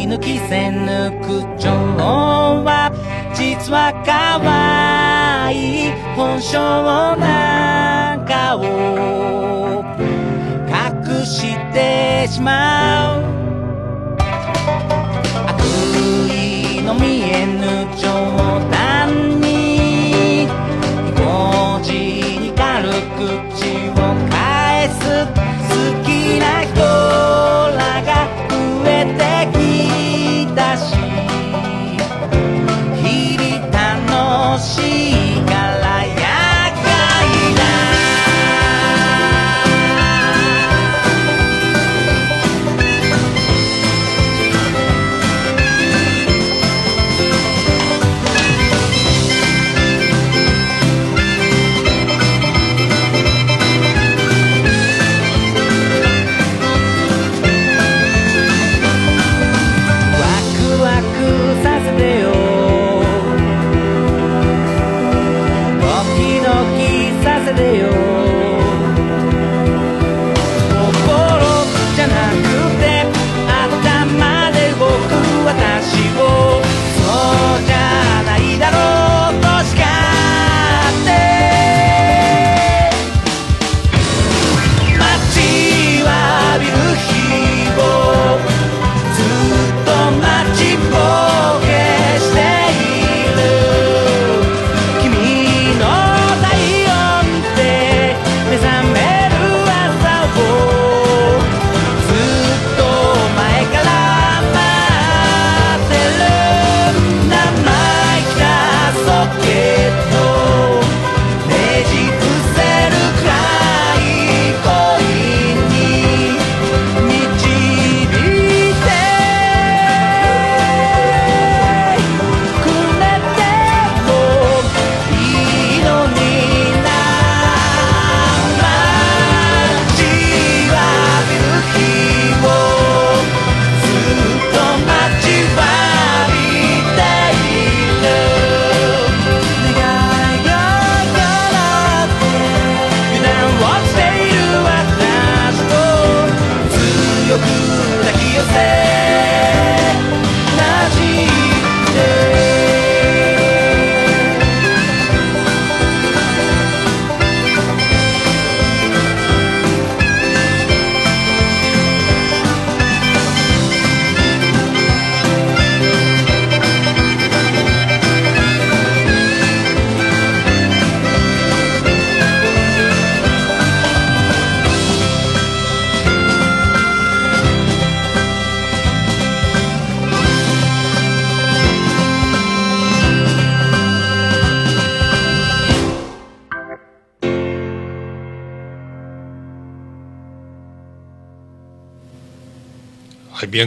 [0.08, 1.70] 抜きせぬ口調
[2.64, 2.90] は
[3.34, 4.40] 実は可
[5.46, 6.58] 愛い本性
[7.16, 9.84] なんかを
[10.68, 13.24] 隠してしまう。
[15.48, 15.60] 悪
[16.32, 18.04] 意の見えぬ冗
[18.70, 20.46] 談に
[21.16, 21.92] 文字
[22.40, 23.45] に軽く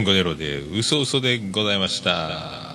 [0.00, 2.10] アンコネロで、嘘嘘でございました。
[2.10, 2.68] ワ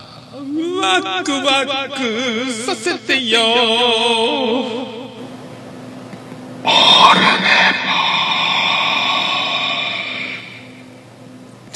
[1.24, 3.40] クワクさせてよ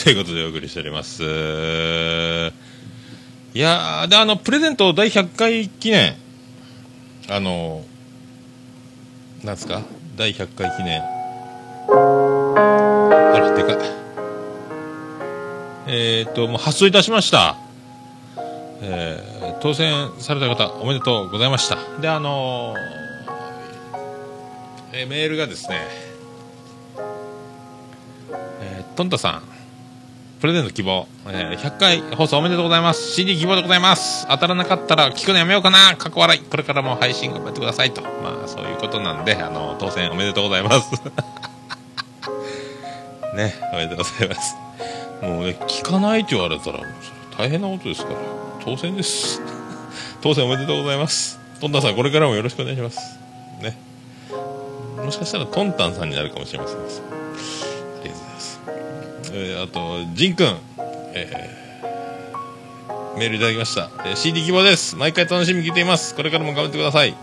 [0.04, 1.24] ということでお送りしております。
[1.24, 1.26] い
[3.60, 6.16] や、で、あの、プレゼント第100回記念、
[7.28, 7.84] あの、
[9.44, 9.82] なんですか？
[10.16, 11.02] 第100回記念。
[16.20, 17.56] えっ、と、もう発送いたしました。
[18.82, 19.30] えー
[19.62, 21.78] 当選された方、おめでとうございました。
[22.00, 22.78] で、あのー
[24.94, 25.80] えーメールがですね、
[28.62, 29.44] えートンタさん、
[30.40, 33.12] プレゼント希望、えー100回放送おめでとうございます。
[33.12, 34.28] CD 希望でございます。
[34.28, 35.96] 当たらなかったら聞くのやめようかな。
[35.98, 36.42] 過去笑い。
[36.42, 38.02] これからも配信頑張ってくださいと。
[38.02, 40.92] まあ、そういうことなんで、あの、当選おめでとうございます。
[43.36, 44.69] ね、おめでとうございます。
[45.22, 46.80] もうね、聞かないって言われたら、
[47.38, 48.16] 大変なことですから、
[48.64, 49.42] 当選です。
[50.22, 51.40] 当選おめでとうございます。
[51.60, 52.98] トンタンさん、これからもよろしくお願いします。
[53.62, 53.78] ね。
[55.04, 56.78] もしかしたらトンタンさんになるかもしれません。
[56.78, 57.04] ありがとう
[58.02, 58.60] ございます。
[59.34, 60.58] えーあと、ジンくん、
[61.14, 61.60] えー
[63.18, 63.90] メールいただきました。
[64.06, 64.96] えー CD 希望です。
[64.96, 66.16] 毎回楽しみに聞いています。
[66.16, 67.16] これからも頑張ってください。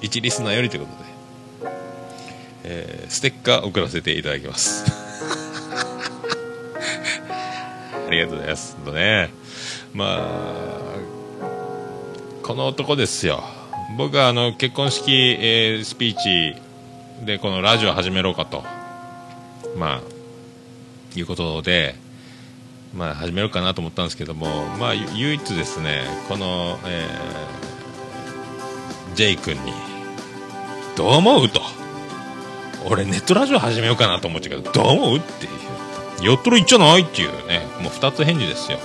[0.00, 0.88] 一リスナーよりというこ
[1.62, 1.72] とで、
[2.64, 4.84] えーステッカー送らせていただきます。
[8.10, 8.76] ありがとうございます。
[8.84, 9.30] とね、
[9.94, 11.44] まあ、
[12.42, 13.40] この男ですよ。
[13.96, 16.56] 僕はあの結婚式、えースピーチ
[17.24, 18.64] でこのラジオ始めろうかと。
[19.76, 21.94] まあ、いうことで、
[22.92, 29.72] まあ、始めようかなと思ったんですけども、まあ、唯一ですね、この、えー、J 君に、
[30.96, 31.62] どう思うと。
[32.86, 35.59] 俺、ネットラジオ始めようかなと思っちゃうけど、どう思うって。
[36.22, 38.78] やったらいいんじゃないっていうね、もう二つ返事ですよ。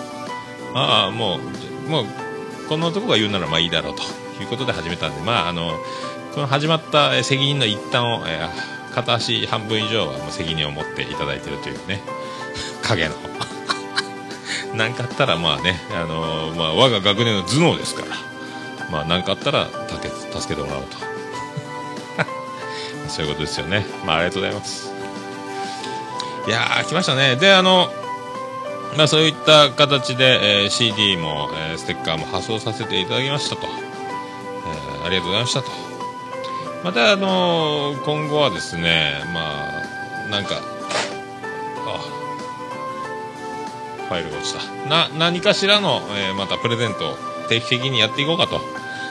[0.73, 1.39] ああ、も
[1.85, 2.05] う、もう、
[2.67, 4.01] この男が言うならまあいいだろうと
[4.41, 5.79] いうことで始めたんで、まあ、あの、
[6.33, 12.01] この始まった責任の一端を、えー片足半分以上はもう責任を持っていただいてるというね、
[12.81, 13.15] 影の。
[14.73, 18.15] なんかあったらまあね、あのーまあ我が学年の頭脳ですから、
[18.89, 20.97] まあなんかあったら助け助けてもらおうと。
[23.11, 23.85] そういうことですよね。
[24.05, 24.94] まあありがとうございます。
[26.47, 27.35] いやー、来ましたね。
[27.35, 27.89] で、あの、
[28.97, 33.67] まあそういった形で、えー CD も、えーステッカーも発送させていただきましたと。
[33.67, 35.67] えーありがとうございましたと。
[36.83, 40.55] また、あの今後はですね、まあ、なんか、
[41.87, 41.99] あ、
[44.07, 44.89] ファイルが落ちた。
[44.89, 47.17] な、何かしらの、えまたプレゼントを
[47.49, 48.61] 定期的にやっていこうかと。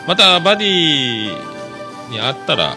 [0.06, 2.76] また、バディにあったら、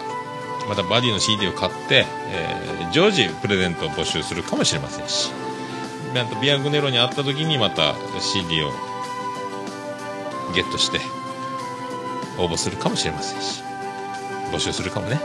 [0.68, 5.30] またバディの CD を買って、えー常時プレゼントを募集するかもしれませんし、
[6.14, 8.70] またビアグネロに会った時にまた CD を
[10.54, 11.00] ゲットして、
[12.38, 13.62] 応募するかもしれませんし、
[14.50, 15.20] 募集するかもね。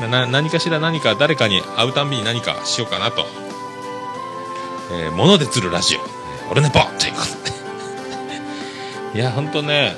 [0.00, 3.26] 何かしら何か誰かに会うたんびに何かしようかなと。
[4.92, 6.00] えー、物で釣るラジオ。
[6.00, 9.20] えー俺ねぽということで。
[9.20, 9.94] いや、ほんとね、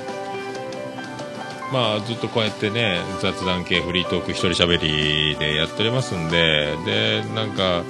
[1.73, 7.83] まあ、ずっとこうやってね、雑談系フリートーク一人喋りでやっておりますんで、で、なんか、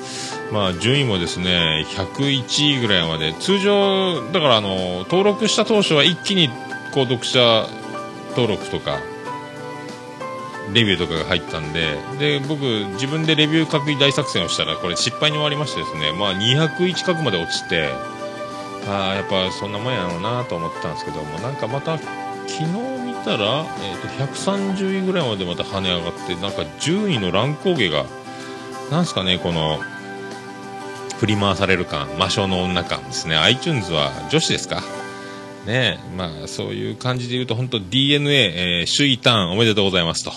[0.54, 6.48] まあ、順位もですね、101位ぐらいまで、通常、だからあの、登録した当初は一気に、
[6.94, 7.68] こう、読者
[8.38, 9.00] 登録とか、
[10.72, 12.64] レビューとかが入ったんで、で、僕、
[12.94, 17.90] 自分でレビュー書き大作戦をしたら、これ失敗に終わりましてですね、まあ、200位近くまで落ちて、
[18.88, 21.98] ああ、やっぱそんなもんやろうなと思ってたんですけども、なんかまた、
[22.48, 22.93] 昨日
[23.26, 28.06] 見たら、えー、と130位ぐらいまでまた跳ね上がって、なんか順位の乱高下が、
[28.92, 29.80] なんすかね、この、
[31.20, 33.38] 振り回される感、魔性の女感ですね。
[33.38, 34.84] iTunes は女子ですか？
[35.66, 40.34] ね、まあそういう感じで言うと、本当 DNA、えー首位ターンおめでとうございますと。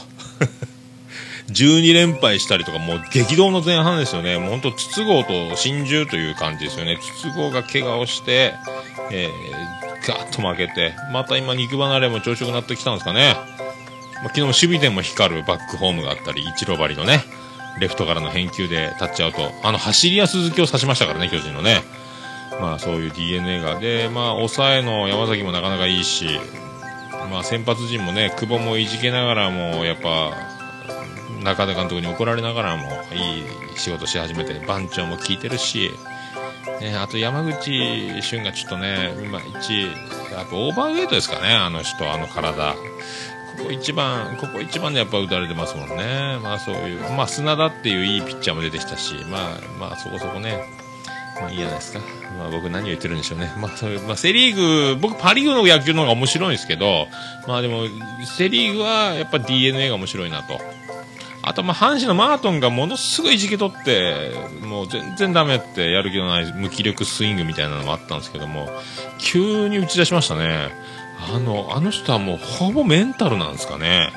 [1.51, 4.39] 12連敗したりとか、もう激動の前半ですよね。
[4.39, 6.99] もう本当、筒香と真珠という感じですよね。
[7.19, 8.53] 筒香が怪我をして、
[9.11, 13.35] えー、ガーッと負けて、また今肉離れも調子よくなってきたんですかね。
[14.23, 17.25] まあ、昨日守備でも光るバックホームがあったり、一路張りのね、
[17.81, 19.51] レフトからの返球でタッチアウト。
[19.63, 21.83] あの、走りや鈴木を刺しましたからね、巨人のね。
[22.61, 23.79] まあそういう DNA が。
[23.79, 26.27] で、まあ抑えの山崎もなかなかいいし、
[27.31, 30.33] まあ先発陣もね、久保もいじけながらも、やっぱ、
[31.43, 33.45] 中田監督に怒られながらも、いい
[33.77, 35.91] 仕事し始めて、番長も効いてるし、
[36.81, 39.83] ね、あと山口俊がちょっとね、今一、
[40.33, 42.75] やっぱオーバーウェイトですかね、あの人、あの体。
[43.57, 46.39] ここ一番、ここ一番でやっぱ打たれてますもんね。
[46.43, 50.59] まあそういう、まあ砂田っていういいピッチャーも出てきたし、まあまあそこそこね、
[51.41, 52.01] まあいいじゃないですか。
[52.39, 53.51] まあ僕何を言ってるんでしょうね。
[53.59, 57.09] まあそういう、まあセリーグ、僕パリーグの野球の方が面白いんですけど、
[57.47, 57.85] まあでも、
[58.27, 60.61] セリーグはやっぱ DNA が面白いなと。
[61.47, 64.33] あとまあ阪神のマートンがものすごい時期取って、
[64.63, 68.69] もう全然ダメってやる気のない無気力スイングみたいなのもあったんですけども、
[69.19, 70.71] 急に打ち出しましたね。
[71.33, 74.13] あの、あの人はもうほぼメンタルなんですかね。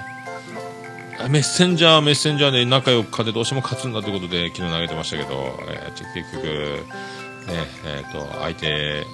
[1.30, 6.46] メッセンジャー、メッセンジャーで仲良く勝てどうしても勝つんだということで昨日投げてましたけど、えー結局、
[7.48, 9.06] ね、えっ、と、相手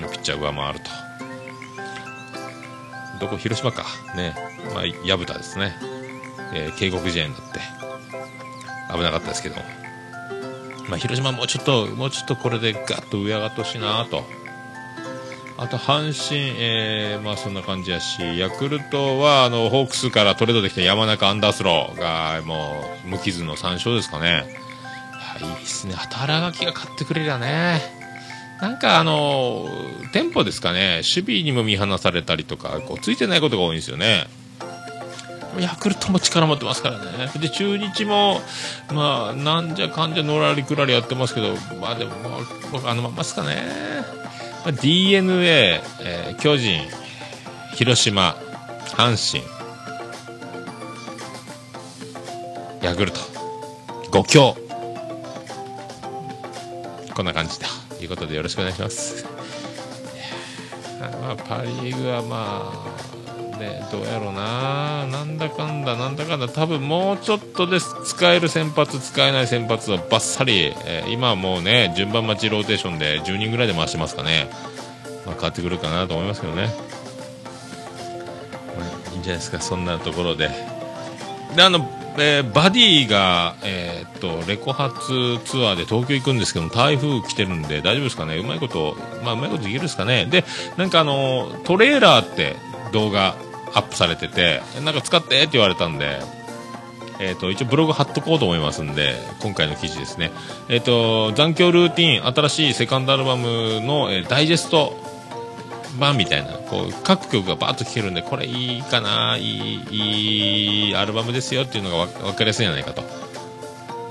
[0.00, 0.90] のピッチャー上回ると。
[3.20, 3.84] どこ、広島か。
[4.16, 4.34] ね。
[4.74, 5.93] まあ、薮田ですね。
[6.52, 7.60] えー警告試合になって、
[8.92, 9.62] 危なかったですけども。
[10.88, 14.24] まあ、広島もうちょっと、もうちょっとこれでガッと上上がってほしいなと。
[15.56, 24.44] あと阪神、えーまあそんな感じやし、ヤクルトはあのホークスからトレードできた山中アンダースローがもう無傷の3勝ですかね。
[25.40, 25.94] いいいですね。
[25.94, 27.80] 働がきが勝ってくれりゃね。
[28.60, 29.68] なんかあの、
[30.12, 31.04] テンポですかね、守
[31.38, 34.26] 備にも見放されたりとか、こうついてないことが多いんですよね。
[35.60, 37.30] ヤクルトも力持ってますからね。
[37.38, 38.40] で、中日も、
[38.92, 42.38] まあ、なんじゃかんじゃのらりくらりやってますけど、まあでも、まあ、
[42.72, 43.62] 僕あのまますかね。
[44.64, 46.82] まあ DNA、えー巨人、
[47.74, 48.36] 広島、
[48.96, 49.44] 阪神、
[52.82, 53.20] ヤクルト、
[54.10, 54.56] 5強。
[57.14, 57.66] こんな感じと
[58.02, 59.24] いうことでよろしくお願いします。
[61.00, 74.48] まあ、パ・リーグはまあ、ね、どうやろうな、なんだかんだ、なんだかんだ、多分もうちょっとで使える先発、使えない先発をバッサリ、えー今はもうね、順番待ちローテーションで10人ぐらいで回してますかね。
[75.26, 76.74] まあ、変わってくるかなと思いますけどね。
[78.76, 80.50] まあいいんじゃないですか、そんなところで。
[81.56, 81.88] で、あの、
[82.18, 84.98] えーバディが、えーっと、レコ発
[85.44, 90.44] ツアーで東京行くんですけど、台風来てるんで大丈夫ですかねうまいこと、まあ、うまいことできるですかねで、
[90.76, 92.56] なんかあの、トレーラーって
[92.94, 93.34] 動画
[93.74, 96.20] アップされてて、なんか使ってって言われたんで、
[97.20, 100.30] えっ、と、一応ブログ貼っとこうと思いますんで、今回の記事ですね。
[100.68, 104.96] えっ、と、残響ルーティン、新しいセカンドアルバムの、えーダイジェスト
[105.98, 113.02] 版みたいな、こう、各曲がバーッと聴けるんで、これいいかな、いい、いいアルバムですよっていうのが分かりやすいんじゃないかと。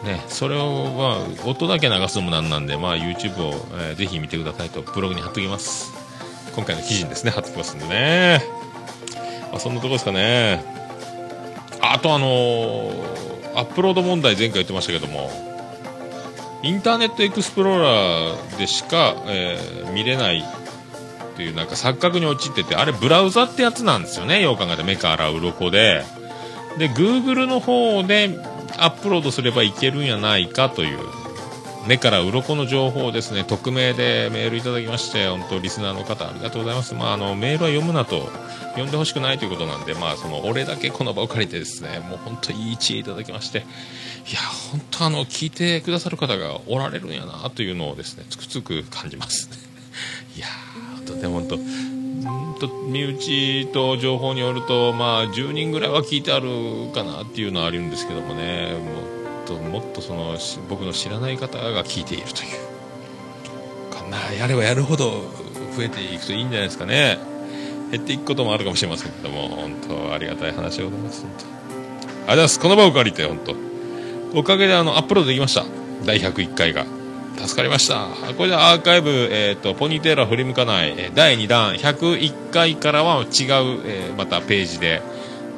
[0.05, 5.93] ね、それを、まあ、音だけ流すのもなんなんで、まあ、YouTube を、えーぜひ見てくださいと、ブログに貼っときます。
[6.55, 8.63] 今回の記事ですね、貼っときますんでね。
[9.53, 10.63] まあ、そんなとこですかね。
[11.79, 13.13] あとあのー
[13.55, 15.29] アップロード問題前回言ってましたけども、
[16.63, 26.03] インターネットエクスプローラーでしか、えー見れないっていうなんか錯覚に陥ってて、あれブラウザってやつなんですよね、よう考えて目から鱗で。
[26.79, 28.39] で、Google の方で
[28.79, 30.99] アップロードすればいけるんやないかという、
[31.87, 36.93] 目から鱗の情報をですね、匿名でメールいただきまして、本当リスナーの方ありがとうございます。
[36.93, 38.29] まあ、あの、メールは読むなと、
[38.71, 43.61] 読んでほしくないということなんで、まあ、その、俺だけこの場を借りてですね、もう本当いい知恵いただきまして、い
[44.33, 44.39] や、
[44.71, 49.49] 本当あの、聞いてくださる方がおられるんやな、というのをですね、つくつく感じます。
[50.37, 59.12] いやー、本当でも本当、んと身内と情報によると、まあ、10人ぐらいは聞いてあるかなっていうのはあるんですけどもね、もっ
[59.45, 60.37] ともっとその
[60.69, 62.49] 僕の知らない方が聞いているという、
[63.91, 65.11] こんなやればやるほど
[65.75, 67.19] 増えていくといいんじゃないですかね、
[67.91, 71.45] 減っていくこともあるかもしれませんけども、本当、ありがたい話でございます、本当。
[71.45, 73.55] ありがとうございます、この場を借りて、本当、
[74.39, 75.65] おかげであのアップロードできました、
[76.05, 76.85] 第101回が。
[77.37, 78.07] 助かりました。
[78.37, 85.01] これでアーカイブ、えっ、と、ポニーテールは振り向かない、第2弾、101回からは違う、えーまたページで、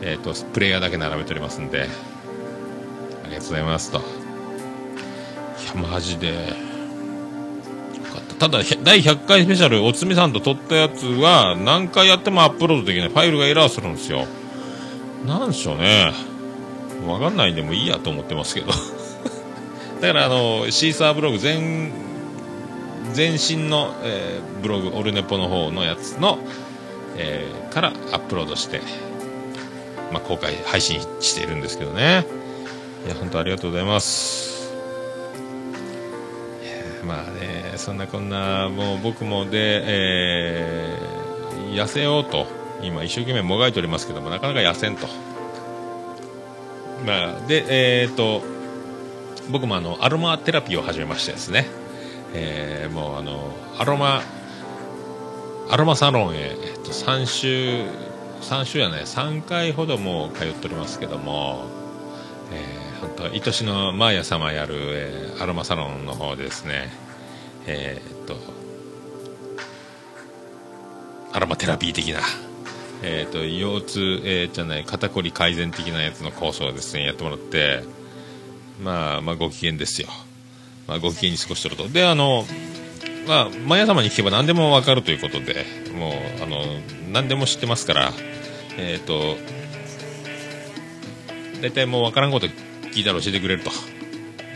[0.01, 1.89] えっ、と、プレイヤーだけ並べておりますんで、
[3.45, 3.99] とうございますと。
[3.99, 4.01] い
[5.67, 6.33] や、マジで、よ
[8.13, 8.49] かった。
[8.49, 13.09] ただ、第100回スペシャル、おつみさんと撮ったやつは、何回やってもアップロードできない。
[13.09, 14.25] ファイルがエラーするんですよ。
[15.25, 16.11] なんでしょうね。
[17.07, 18.67] わかんないんでもいいやと思ってますけど。
[20.01, 21.91] だからあのシーサーブログ全
[23.13, 26.39] 全身の、えーブログオルネポの方のやつの、
[27.17, 28.81] えーからアップロードして、
[30.11, 32.25] まあ、公開配信しているんですけどね
[33.05, 34.73] いや本当ありがとうございます。
[37.05, 41.15] まあねそんなこんなもう僕もで、えー
[41.75, 42.47] 痩せようと
[42.81, 45.07] 今一生懸命もがいておりますけどもなかなか痩せんと。
[47.05, 47.65] まあで
[48.01, 48.41] えっ、と
[49.51, 51.67] 僕もあのアロマテラピーを始めましてですね、
[52.33, 54.21] えーもうあのアロマ
[55.69, 57.85] アロマサロンへ、えっと、3週
[58.41, 61.65] 3週やね3回ほどもう通っておりますけども、
[62.53, 62.84] えー、
[63.31, 66.89] 愛しのマーヤ様やる、えーアロマサロンの方でですね、
[67.67, 68.37] えーっと
[71.33, 72.21] アロマテラピー的な。
[73.03, 77.05] えー、と腰痛、えーじゃない肩こり改善的なやつのコースをですね。
[77.05, 77.83] やってもらって
[78.81, 80.07] まあまあご機嫌ですよ、
[80.87, 81.89] まあ、ご機嫌に過ごしてると。
[81.89, 82.45] であの
[83.27, 86.63] まあマヤ様に聞けば何でも分かるということでもうあの
[87.11, 88.13] 何でも知ってますから
[88.77, 89.35] えっ、と
[91.61, 92.47] 大体もう分からんこと
[92.95, 93.69] 聞いたら教えてくれると。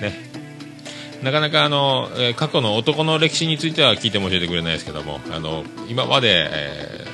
[0.02, 0.30] ね。
[1.22, 7.10] なかなかあの、え過去の男の歴史については聞いても教えてくれないですけどもあの今まで、えー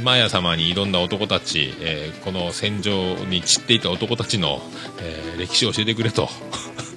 [0.00, 2.92] マヤ様に挑んだ男たち、えーこの戦場
[3.26, 4.62] に散っていた男たちの、
[4.98, 6.28] えー歴史を教えてくれと。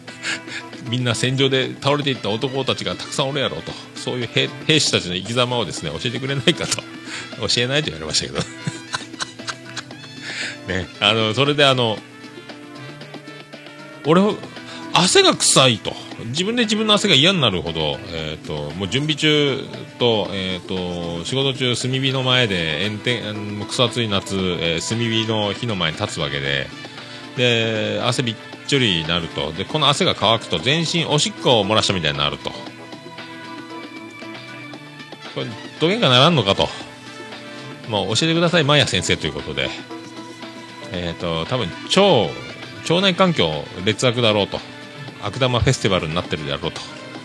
[0.90, 3.72] みんな戦場で倒れていった男たちがたくさんおるやろうと。
[3.96, 6.82] そういう兵兵士たちの生き様をですね教えてくれないかと。
[7.48, 8.40] 教えないと言われましたけど。
[10.74, 10.88] ね。
[11.00, 12.00] あのそれであの
[14.06, 14.22] 俺
[14.94, 15.94] 汗が臭いと。
[16.28, 19.60] 自分で自分の汗が嫌になるほど、えー、ともう準備中
[20.00, 26.68] と,、えー、と仕事中炭火の前で炎天あの草暑い夏、えー炭火の火の前に立つわけで
[27.36, 28.36] で汗びっ
[28.68, 29.52] ちょりになると。
[29.54, 32.52] でこの汗が乾くと全身おしっこを漏らしたみたいになると。
[35.36, 35.48] これ
[35.80, 36.70] どげんかならんのかと。
[37.90, 39.70] もう教えてくださいマヤ先生ということで。
[40.92, 42.32] えっ、と多分腸
[42.90, 43.50] 腸内環境
[43.86, 44.60] 劣悪だろうと。
[45.24, 46.82] 悪玉フェスティバルになってるであろうと。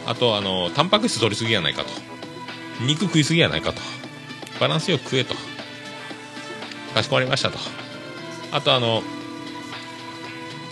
[0.06, 1.88] あとあのタンパク質取りすぎやないかと。
[2.84, 3.80] 肉食いすぎやないかと。
[4.60, 5.34] バランスよく食えと。
[6.94, 7.58] かしこまりましたと。
[8.52, 9.02] あとあの、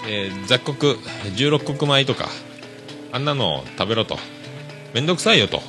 [0.08, 0.98] えー雑穀
[1.36, 2.28] 16穀米とか。
[3.12, 4.18] あんなの食べろと。
[4.94, 5.62] めんどくさいよと。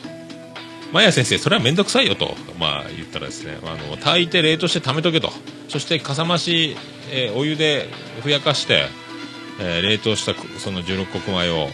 [0.94, 2.36] マヤ先生それはめんどくさいよと。
[2.60, 3.58] まあ言ったらですね。
[3.64, 5.32] あの炊いて冷凍して貯めとけと。
[5.70, 6.78] そしてかさ増し、
[7.12, 7.90] えーお湯で
[8.22, 8.86] ふやかして。
[9.60, 11.70] えー冷凍したその16穀米を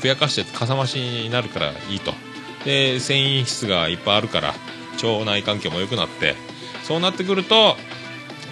[0.00, 2.12] ふやかしてかさ増しになるからいいと。
[2.64, 4.54] で繊維質がいっぱいあるから
[5.02, 6.34] 腸内環境も良くなって
[6.82, 7.76] そうなってくると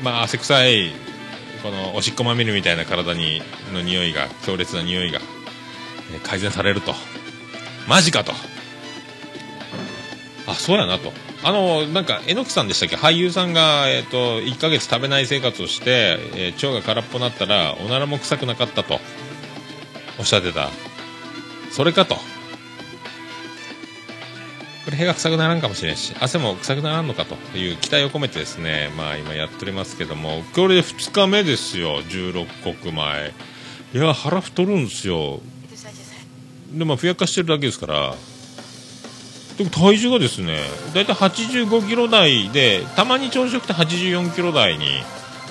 [0.02, 0.92] まあ汗臭い
[1.62, 3.40] このおしっこまみれみたいな体に
[3.72, 5.20] の匂いが強烈な匂いが、
[6.12, 6.94] えー改善されると。
[7.88, 8.32] マジかと。
[10.46, 11.12] あそうやなと。
[11.45, 12.97] あのなんか榎木さんでしたっけ？
[12.97, 19.01] 俳優さんが、えー、と1ヶ月食べない生活をして、えー腸が空っぽになったらおならも臭くなかったと
[20.18, 20.70] おっしゃってた。
[21.70, 22.16] それかと。
[24.84, 33.32] これ屁が臭くならんかもしれんし汗も臭くならんのかという期待を込めてですねまあ今やっておりますけどもこれで2日目ですよ16穀米。
[33.95, 35.40] いや腹太るんですよ。
[36.72, 38.14] でまあふやかしてるだけですから
[39.70, 40.59] 体重がですね
[40.94, 44.86] 大体85キロ台でたまに朝食って84キロ台に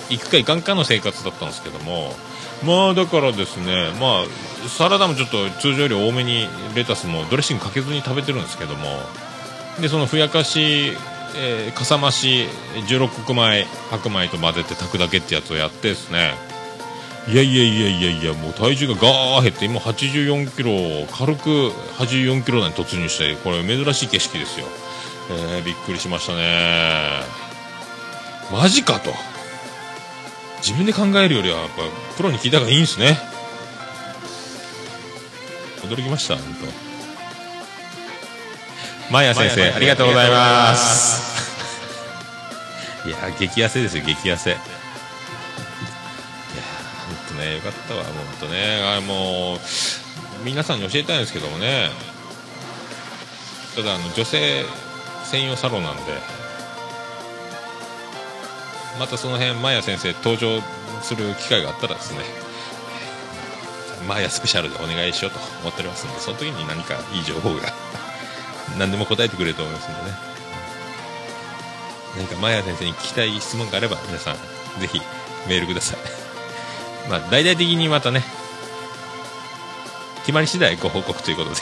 [0.09, 2.13] 行くか行かんかの生活だったんですけども
[2.65, 8.85] まあだからですねまあサラダもちょっと通常より多めにレタスもドレッシングかけずに食べてるんですけども
[9.79, 10.93] でそのふやかし、
[11.37, 12.45] えーかさ増し
[12.87, 16.33] 16穀米白米と混ぜて炊くだけってやつをやってですね
[17.27, 21.49] いやいやいやいやいやもう体重がガー減って今84キロ軽く
[21.99, 24.65] 84キロ台に突入してこれ珍しい景色ですよ、
[25.29, 27.21] えーびっくりしましたね。
[28.51, 29.13] マジかと。
[30.61, 31.75] 自分で考えるよりはやっぱ
[32.17, 33.17] プロに聞いた方がいいんですね。
[35.83, 36.43] 驚きました本
[39.09, 39.13] 当。
[39.13, 41.31] マヤ先生ありがとうございます。
[43.07, 44.57] いや激痩せですよ激痩せ
[47.41, 48.81] ねよかったわもう本当ね。
[48.97, 49.59] あもう
[50.45, 51.89] 皆さんに教えたいんですけどもね。
[53.75, 54.63] ただあの女性
[55.25, 56.01] 専用サロンなんで。
[58.99, 60.61] またその辺マヤ先生登場
[61.01, 62.19] する機会があったらですね。
[64.07, 67.71] マヤスペシャルでお願いしようと思っておりますのでその時に何かいい情報が
[68.77, 70.17] 何でも答えてくれると思いますんでね。
[72.17, 74.35] 何かマヤ先生に聞きたい質問があれば皆さん
[74.81, 74.99] ぜひ
[75.47, 76.30] メールください。
[77.11, 78.23] まあ大々的にまたね
[80.21, 81.55] 決まり次第ご報告ということで。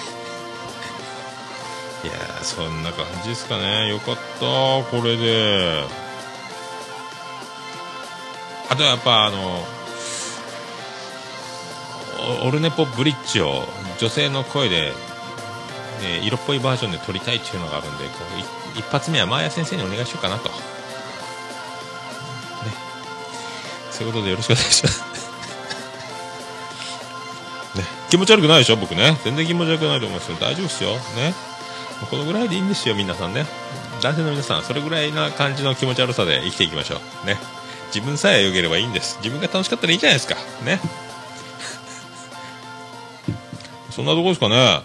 [2.02, 3.89] いやーそんな感じですかね。
[3.89, 4.22] よかった。
[4.39, 5.84] これで。
[8.70, 9.66] あとはやっぱあの
[12.45, 13.64] オルネポブリッジを
[13.97, 14.93] 女性の声で、
[16.04, 18.12] えー色っぽいバージョンで撮りたいっていうのがあるんでこ
[18.76, 20.56] う一発目はマーヤ先生にお願いしようかなと、ね、
[23.91, 25.04] そういうことでよろしくお願いします、
[28.10, 29.18] 気持ち悪くないでしょ僕ね。
[29.24, 30.38] 全然気持ち悪くないと思いますよ。
[30.38, 30.93] 大丈夫ですよ。
[30.93, 31.34] ね。
[32.10, 33.45] このぐらいでいいんですよ皆さんね。
[34.01, 37.28] 男性の皆さんそれぐらいな感じの気持ち悪さで生きていきましょう。
[37.28, 37.38] ね。
[37.93, 39.18] 自分さえ良ければいいんです。
[39.18, 40.36] 自分が楽しかったらいいじゃないですか。
[40.66, 40.80] ね。
[43.91, 44.82] そんなとこですかね。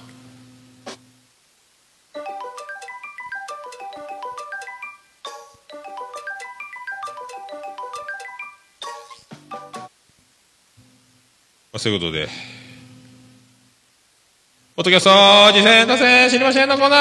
[11.72, 12.28] ま、そういうことで。
[14.76, 15.10] ポッドキャスト、
[15.52, 16.98] 次戦打線、知りませんのコーナー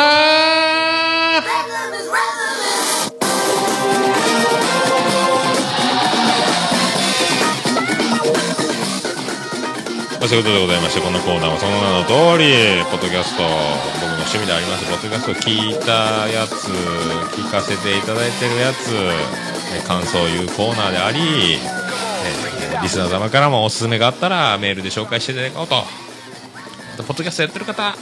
[10.19, 12.53] まあ、そういうことでございまして、このコーナーはその名の通り、
[12.91, 16.69] ポッドキャスト、僕の趣味であります、ポッドキャストを聞いたやつ、
[17.35, 18.93] 聞かせていただいてるやつ、
[19.87, 21.57] 感想を言うコーナーであり、
[22.83, 26.03] リスナー様からもおすすめがあったらメールで紹介していただこうと。
[26.97, 27.95] ポッドキャストやってる方、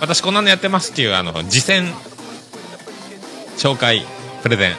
[0.00, 1.92] 私こんなのやってますっていう、あの、実践、
[3.56, 4.04] 紹介、
[4.42, 4.76] プレゼン、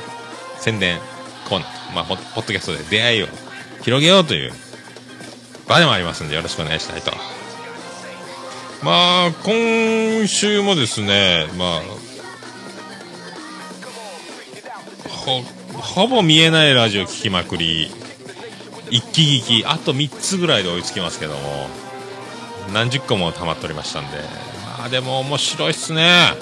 [0.59, 0.99] 宣伝、
[1.47, 3.27] コーナー、まあ、ポッドキャストで出会いを
[3.81, 4.51] 広げようという
[5.67, 7.11] 場でもありますんでよろしくお願いしたいと。
[8.83, 11.81] まあ、今週もですね、まあ、
[15.09, 15.41] ほ、
[15.73, 17.89] ほぼ見えないラジオ聞きまくり、
[18.91, 21.67] 一気聞き、あと3つぐらいで追いつきますけども、
[22.73, 24.17] 何十個も溜まっておりましたんで、
[24.77, 26.33] まあでも面白いっすね。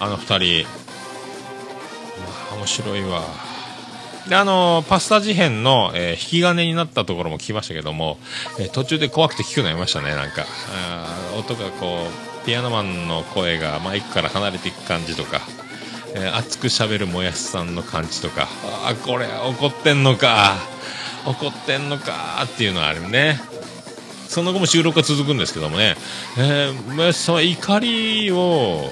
[0.00, 0.66] あの二人。
[2.18, 3.22] まあ面白いわ。
[4.28, 8.18] で、あのパスタ事変の、えー、引き金になったところも聞きましたけども、
[8.58, 10.44] えー、途中で怖くて聞くのやめましたね、なんか。
[10.72, 12.06] あ音がこ
[12.42, 15.40] う、ピアノマンの声がマイクから離れていく感じとか、
[16.14, 20.56] えー、熱く喋るもやしさんの感じとか、ああ、これ怒ってんのか、
[21.26, 23.40] 怒ってんのかっていうのはあるね。
[24.28, 25.96] その後も収録が続くんですけどもね、
[26.36, 28.90] えー、もやしさんは怒りを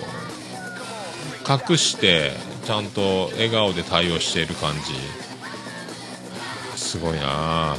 [1.49, 2.32] 隠して、
[2.64, 4.80] ちゃんと笑顔で対応している感じ。
[6.76, 7.76] すごいな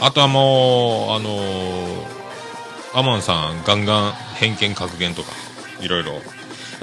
[0.00, 5.32] あとはもう、あのー、アマンさん、ガンガン偏見格言とか、
[5.80, 6.12] いろいろ。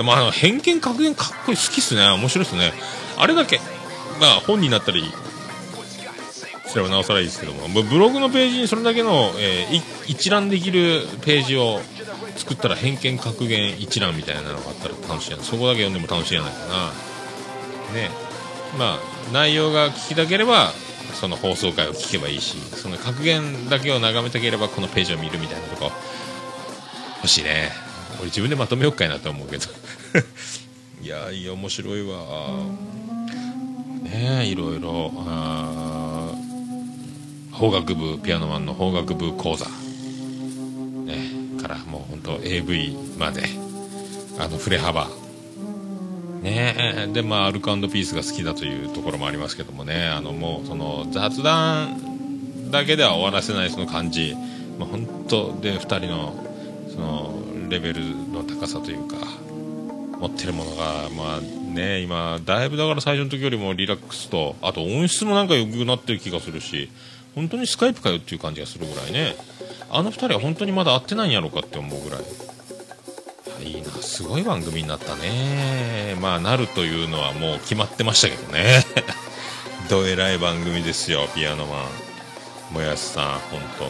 [0.03, 2.05] まあ、あの、偏見格言かっこいい、好きっすね。
[2.09, 2.73] 面白いっすね。
[3.17, 3.59] あれだけ、
[4.19, 5.11] まあ、本になったり、
[6.76, 11.80] すればなおさらいいですけども、ブログのページにそれだけの、えー、一覧できるページを
[12.36, 15.38] 作ったら偏見格言一覧みたいなのがあったら楽しいな。
[15.38, 17.93] そこだけ読んでも楽しいじゃないかな。
[17.93, 18.09] ね。
[18.78, 20.73] まあ、内容が聞きたければ、
[21.13, 25.93] その放送回を聞けばいいし、その格言だけを眺めたければこのページを見るみたいなとこ
[27.19, 27.71] 欲しいね。
[28.17, 29.63] 俺自分でまとめようかいなと思うけど。
[31.01, 32.17] いやいや、面白いわ。
[34.03, 35.13] ねえ、いろいろ。
[35.26, 36.05] あ
[37.56, 39.66] 法学部、ピアノマンの法学部講座。
[39.66, 43.43] ね、からもう本当 AV まで、
[44.38, 45.08] あの、振れ幅。
[46.41, 54.36] ねで、まあ、アルコピースが好きだというところもありますけどもね、あの、もう、その、雑談だけでは終わらせないその感じ、
[54.78, 56.36] まあ、本当で、2人の、
[56.89, 57.34] その、
[57.70, 58.01] レベル
[58.34, 59.16] の高さというか、
[60.20, 66.89] 持ってるものが、まあね、今、だいぶだから最初の時よりもリラックスと、あと音質もなんか良くなってる気がするし、
[67.36, 69.36] 本当にスカイプかよっていう感じがするぐらいね、
[69.91, 72.21] あの2人は本当にまだ会ってないんやろうかって思うぐらい。
[73.67, 73.89] いいな。
[73.89, 76.15] すごい番組になったね。
[76.21, 78.86] まあなるというのはもう決まってましたけどね。
[79.89, 81.83] どえらい番組ですよピアノマ
[82.71, 82.73] ン。
[82.73, 83.86] もやしさん本当。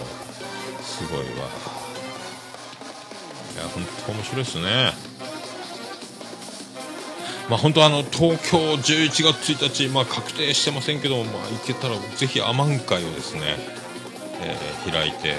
[0.84, 1.26] すごいわ。
[1.26, 1.28] い
[3.58, 5.05] や本当面白いですね。
[7.50, 13.42] まあ本当あの東京11月1日、まあ、確定してませんけど、まあ、行けたらぜひアマン会をですね、
[14.42, 15.36] えー、開いて、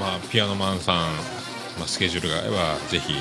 [0.00, 1.42] まあ、まあ、ピアノマンさん
[1.78, 3.20] まあ、スケジュールが合えばぜひね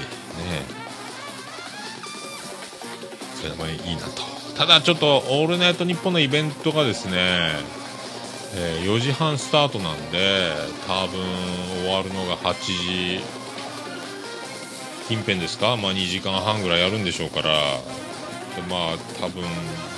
[3.36, 4.22] それでもいいなと。
[4.56, 7.50] ただちょっと「オールナイトニッポン」のイベントがですね、
[8.54, 10.52] えー、4時半スタートなんで
[10.86, 11.20] 多分
[11.84, 12.54] 終わるのが8
[13.18, 13.24] 時
[15.12, 17.52] 近辺ですか、まあ、2時間半ぐらいやるんでしょうから。
[18.56, 19.44] でまあ多分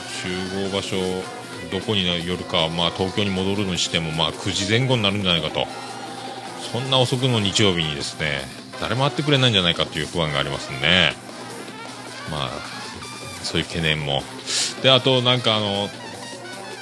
[0.09, 0.29] 集
[0.67, 0.97] 合場所
[1.71, 5.67] どこによるか、まあ、東京に戻るにしても、まあ、9時前後になるんじゃないかと。
[6.71, 8.41] そんな遅くの日曜日にですね
[8.81, 11.11] 誰も会ってくれないんじゃないかという不安がありますんで。
[12.31, 12.49] まあ
[13.43, 14.23] そういう懸念も。
[14.81, 15.89] であとなんかあの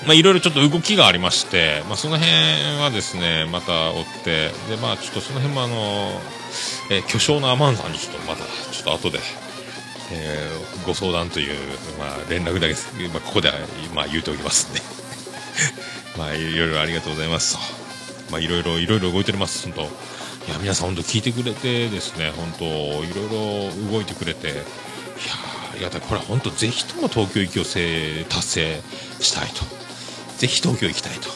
[0.07, 2.34] まあ、いろいろちょっと動きがありまして、まあ、その辺
[2.82, 6.19] はですね、また追って、で、まあ、ちょっとその辺もあの、
[6.89, 9.20] えー、巨匠のアマンさんにちょっとまた、ちょっと後で、
[10.12, 11.58] えー、ご相談という、
[11.97, 12.74] まあ、連絡だけ、
[13.10, 13.56] まあ、ここでは、
[13.93, 14.82] まあ、言うておきますんで。
[16.18, 17.60] まあ、いろいろありがとうございますと。
[18.32, 19.82] まあ、いろいろ、いろいろ動いております、本当。
[19.82, 19.86] い
[20.52, 23.26] や、皆さん本当聞いてくれてですね、本当、いろ
[23.72, 28.82] いろ動いてくれて、いやいや、これ本当、ぜひとも東京行きを達成
[29.20, 29.64] したいと。
[30.38, 31.30] ぜひ東京行きたいと。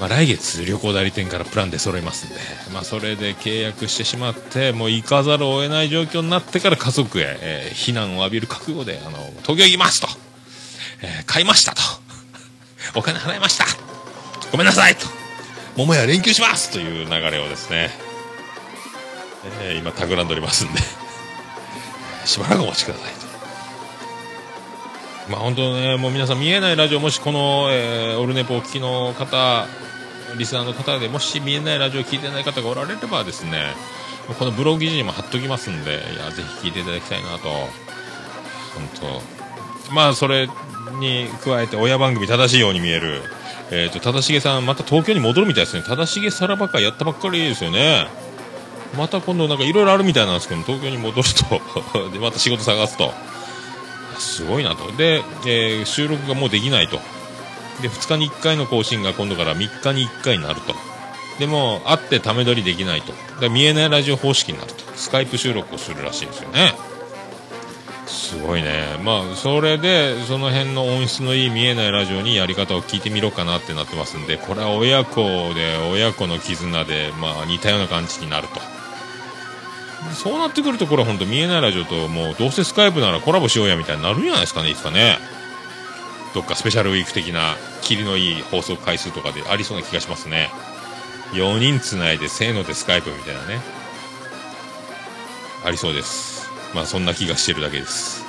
[0.00, 2.36] まあ、来月旅行代理店からプランで揃いますんで、
[2.72, 10.08] まあ、それで契約してしまってもう行かざるを得ない状況になってから家族へ、えー、避難を浴びる覚悟であの東京行きますと、
[11.02, 11.82] えー、買いましたと。
[12.98, 13.66] お金払いました。
[14.50, 15.06] ごめんなさいと。
[15.76, 16.70] 桃屋連休します。
[16.70, 17.90] という流れをですね、
[19.62, 20.80] えー、今企んでおりますんで。
[22.24, 23.21] しばらくお待ちください
[25.32, 29.66] まあ本当ねもう皆さん見えないラジオもしこの、えー、オルネポをお聞きの方
[30.36, 33.72] リスナーの方でもし見えないラジオを聞いてない方がおられればですね
[34.38, 37.48] このブログ記事にも貼っときますんでいやぜひ聞いていただきたいなと。
[37.48, 38.88] 本
[39.88, 39.92] 当。
[39.92, 40.48] まあそれ
[41.00, 43.22] に加えて親番組正しいように見える
[43.74, 45.82] えーと、正成さんまた東京に戻るみたいですね。
[45.82, 48.06] 正成さらば会やったばっかりですよね。
[48.98, 51.28] また今度なんかいろいろあるみたいなんですけど東京に戻る
[51.94, 53.14] と でまた仕事探すと。
[54.18, 54.92] すごいなと。
[54.92, 56.98] で、えー、収録がもうできないと。
[57.80, 60.74] で2日に1回の更新が今度から3日に1回になると。
[61.38, 63.12] でも会ってため撮りできないと。
[63.40, 64.84] で見えないラジオ方式になると。
[64.94, 66.74] スカイプ収録をするらしいんですよね。
[68.06, 68.98] すごいね。
[69.02, 75.20] まあそれでその辺の音質のいい見えないラジオにやり方を聞いてみろかなってなってますんでこれは親子
[75.54, 78.81] で親子の絆でまあ似たような感じになると。
[80.14, 85.18] そうなってくるとこれは本当見えないラジオともうどうせスカイプならコラボしようやみたいになるんじゃないですかねいつかね。
[86.34, 90.50] どっかスペシャルウィーク的な霧のいい放送回数とかでありそうな気がしますね。
[91.32, 93.60] 4人つないでせーのでスカイプみたいなね。
[95.64, 96.50] ありそうです。
[96.74, 98.24] まあそんな気がしてるだけです。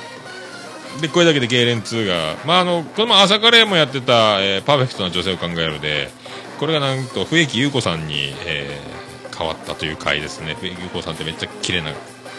[1.00, 6.10] でこれだけで痙攣2がまああのこの朝カレーもやってた、えー、パーフェクトな女性を考えるで
[6.58, 8.99] これがなんと笛木優子さんに、えー、
[9.40, 10.54] 変わったという回ですね。
[10.60, 11.92] 笛木さんってめっちゃ綺麗な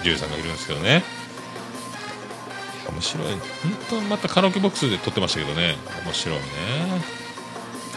[0.03, 1.01] 女優さんがいるんですけどね。
[2.91, 3.27] 面白い。
[3.27, 3.41] 本
[3.89, 5.77] 当またカラオケボックスで撮ってましたけどね。
[6.05, 6.41] 面白いね。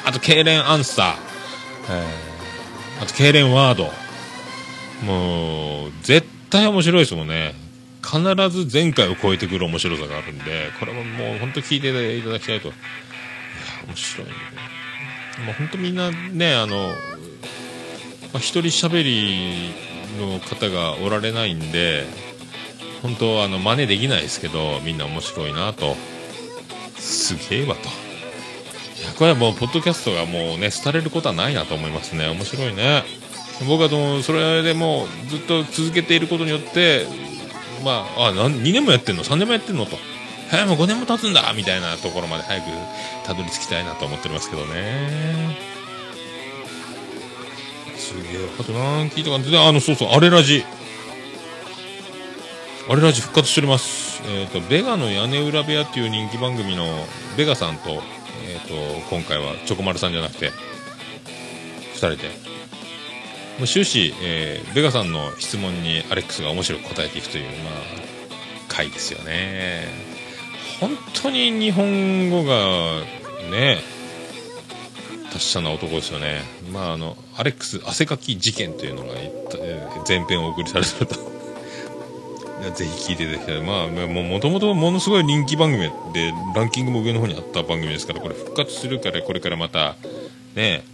[0.07, 1.15] あと痙攣アンサー、
[1.91, 3.93] えー、あと痙攣ワード。
[5.05, 7.55] もう絶対面白いですもんね。
[8.03, 12.69] 必ず前回を超えてくる面白さがあるんでこれももう本当聞いていただきたいと。
[12.69, 12.77] いや
[13.87, 14.33] 面白い、ね、
[15.45, 16.91] もう本当みんなねあの、
[18.35, 19.73] まあ、一人喋り
[20.19, 22.05] の方がおられないんで
[23.01, 25.95] 本当あの真似できないですけどみんな面白いなと。
[26.97, 27.83] すげえわと。
[29.19, 32.29] これはもうポッドキャストがもうね廃れることはないなと思いますね。
[32.29, 33.05] 面白いね。
[33.69, 37.07] 僕はもそれでもうずっと続けていることによって
[37.85, 39.97] まああ2年もやってんの？3年もやってんのと。
[40.51, 42.67] 早もう5年も経つんだみたいなところまで早く
[43.27, 45.74] たどり着きたいなと思っておりますけどね。
[48.15, 50.65] すげえあと何聞いたかあのそうそうあれラジ
[52.89, 54.23] あれラジ復活しております。
[54.29, 56.85] えっ、ー、と、ベガの屋根裏部屋っていう人気番組の
[57.35, 58.03] ベガさんと、
[58.47, 60.51] えっ、ー、と、今回はチョコマルさんじゃなくて、
[61.95, 67.73] 2人で、終始、えー、ベガさんの質問にアレックスが面白く答えていくという、まあ、
[68.69, 69.89] 回ですよね。
[70.79, 73.01] 本当に日本語が、
[73.51, 73.79] ね、
[75.35, 76.43] 達者な男ですよね。
[76.73, 79.15] まあ、あの、アレックス汗かき事件というのが、
[80.07, 81.17] 前編をお送りされてると
[82.75, 83.61] ぜひ聞いていただきたい。
[83.61, 89.97] まあ、もともとものすごい人気番組で、ランキングも上の方にあった番組ですから、これ復活するから、これからまた、
[90.55, 90.85] ね、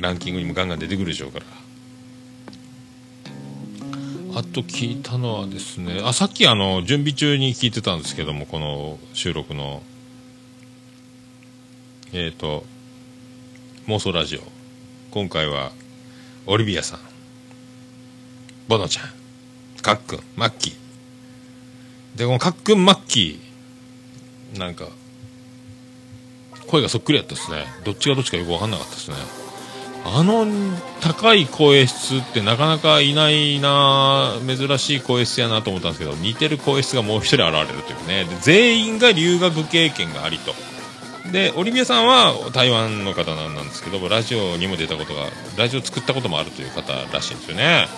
[0.00, 1.46] ランキングにもガンガン出てくるでしょうから。
[4.34, 9.82] あと聞いたのはですね、あ、さっきあの、準備中に聞いてたんですけども、この収録の、
[12.12, 12.64] えっ、ー、と、
[13.88, 14.40] 妄想ラジオ。
[15.10, 15.72] 今回は、
[16.46, 17.00] オリビアさん、
[18.68, 22.18] ボノちゃん、かっくん、マッキー。
[22.18, 24.86] で、このかっくん、マッキー、なんか、
[26.68, 27.66] 声がそっくりやったですね。
[27.84, 29.16] どっちがどっちかよくわかんなかったですね。
[30.04, 30.46] あの
[31.00, 40.54] 高い声質ってなかなかいないな珍しい声質やなと思ったんですけど似てる声質がもう一人現れるというねで全員が留学経験がありと
[41.32, 45.22] でオリビアさんは台湾の方なんですけどラジオにも出たことが
[45.56, 47.88] ラジオ作ったこともあるという方らしいんですよね。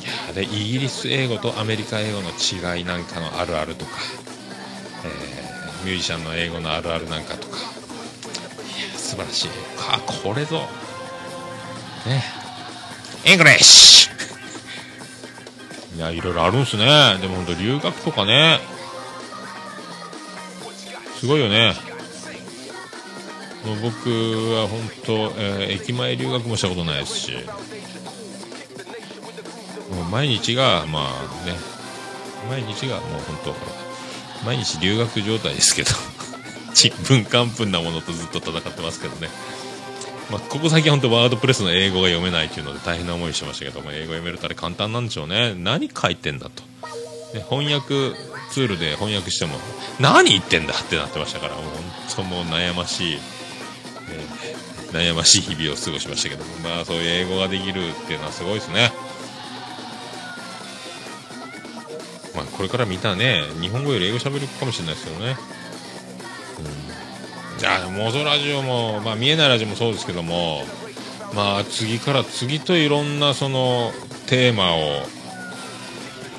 [0.00, 3.90] いやでイギリス英語とアメリカ英語の違いなんかのあるあるとか、
[5.04, 7.56] えー、ミュージシャンの英語のあるあるなんかとか。
[7.56, 7.64] いや
[8.96, 9.48] 素晴らしい。
[9.90, 10.68] あこれぞ。
[12.06, 12.22] ね。
[13.26, 14.14] English
[15.96, 17.18] いやいろいろあるんですね。
[17.20, 18.60] でも本当留学とかね。
[21.24, 21.72] すごいよね。
[23.64, 24.10] もう僕
[24.52, 27.32] は本当、えー、駅前留学もしたことないですし。
[29.90, 31.54] もう毎日がまあね。
[32.50, 35.92] 毎日がもう本当毎日留学状態ですけど。
[36.74, 39.30] ちんぷんかんぷんなものとずっと戦ってますけどね。
[40.30, 45.54] まあ、ここ最近本当ワードプレスの英語が読めないっていうので大変な思いしてましたけども英語読めるとあれ簡単なんでしょうね。
[45.56, 46.73] 何書いてんだと。
[47.40, 48.12] 翻訳
[48.50, 49.56] ツールで翻訳しても
[50.00, 51.72] 何言ってんだってなってましたからもう本
[52.16, 54.64] 当もう悩ましい、えー
[54.94, 58.92] 悩ましい日々を過ごしましたけどまあそういう英語ができるっていうのはすごいですね。
[62.36, 65.36] まあこれからみんなね日本語より英語喋るかもしれないですけどね
[67.58, 70.64] じゃあ妄想ラジオも、まあ、見えないラジオもそうですけども
[71.32, 73.92] まあ次から次といろんなその
[74.26, 75.02] テーマを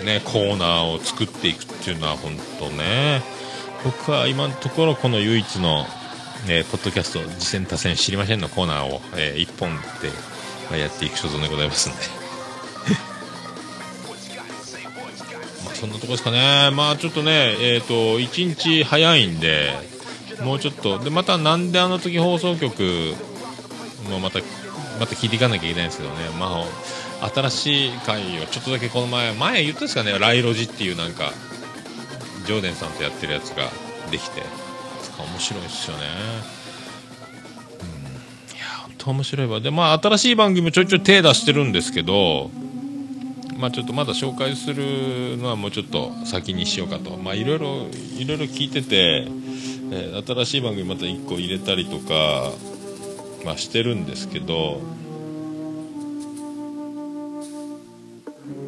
[0.03, 3.21] ねコーナーを作っていくっていうのは本当ね。
[3.83, 5.85] 僕は今のところこの唯一の、
[6.47, 10.11] えーポッドキャスト「次戦多戦知りません」のコーナーを、え1本で、
[10.71, 11.97] ま、やっていく所存でございますんで。
[15.65, 16.71] まあそんなとこですかね。
[16.71, 19.71] まあちょっとねえっ、と1日早いんで
[20.41, 23.15] もうちょっとでまたなんであの時放送局
[24.09, 24.39] もまた
[24.99, 26.15] また聞いていかなきゃいけないんですけどね。
[26.39, 26.65] まあ
[27.22, 31.32] 新しい回をちょっとだけこの前前言ったんですかねライロジっていうなんか
[32.45, 33.70] ジョーデンさんとやってるやつが
[34.11, 34.66] できて。
[35.24, 36.03] 面白いですよね。
[37.82, 38.55] うん。
[38.55, 39.59] いや本当面白いわ。
[39.59, 42.51] でまあ新しい番組もちょいちょい手出してるんですけど
[43.57, 47.18] まあちょっとまだ紹介するのはもうちょっと先にしようかと。
[47.18, 47.88] まあいろいろ
[48.18, 49.28] いろいろ聞いてて
[49.91, 52.51] えー新しい番組また1個入れたりとか、
[53.45, 54.82] まあ、してるんですけど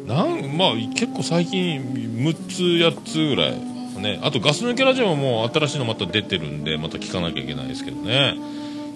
[0.08, 3.52] なんまあ結構最近6つ8つぐらい
[4.00, 4.18] ね。
[4.22, 8.34] あとガス抜けラジオももう新しいのまた出てるんでまた聞かなきゃいけないですけどね。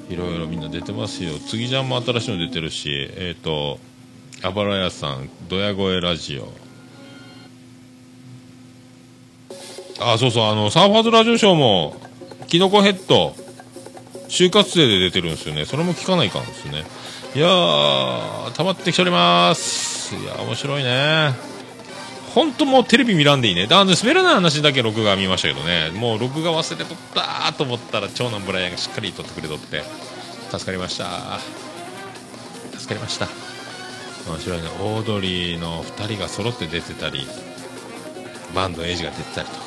[0.09, 1.33] いろいろみんな出てますよ。
[1.39, 3.79] 次じゃんも新しいの出てるしえっ、と
[4.43, 6.49] あばら屋さんドヤ声ラジオ。
[10.01, 11.95] あそうそうあのサーファーズラジオショーも
[12.49, 13.35] キノコヘッド
[14.29, 15.67] 就活生で出てるんですよね。
[15.67, 16.85] それも聞かないかんですね。
[17.35, 19.92] いやー溜まってきております。
[20.17, 21.35] いや面白いね。
[22.35, 23.69] 本当もうテレビ見らんでいいね。
[23.71, 25.91] あの滑らない話だけ録画見ましたけどね。
[25.91, 29.83] もう録画忘れとったと思ったら長男ブライアンがしっかり撮ってくれとって。
[30.51, 31.39] 助かりました。
[32.79, 33.29] 助かりました。
[34.29, 34.69] 面白いね。
[34.81, 37.27] オードリーの2人が揃って出てたり
[38.55, 39.55] バンドエイジが出てたりと。
[39.55, 39.61] か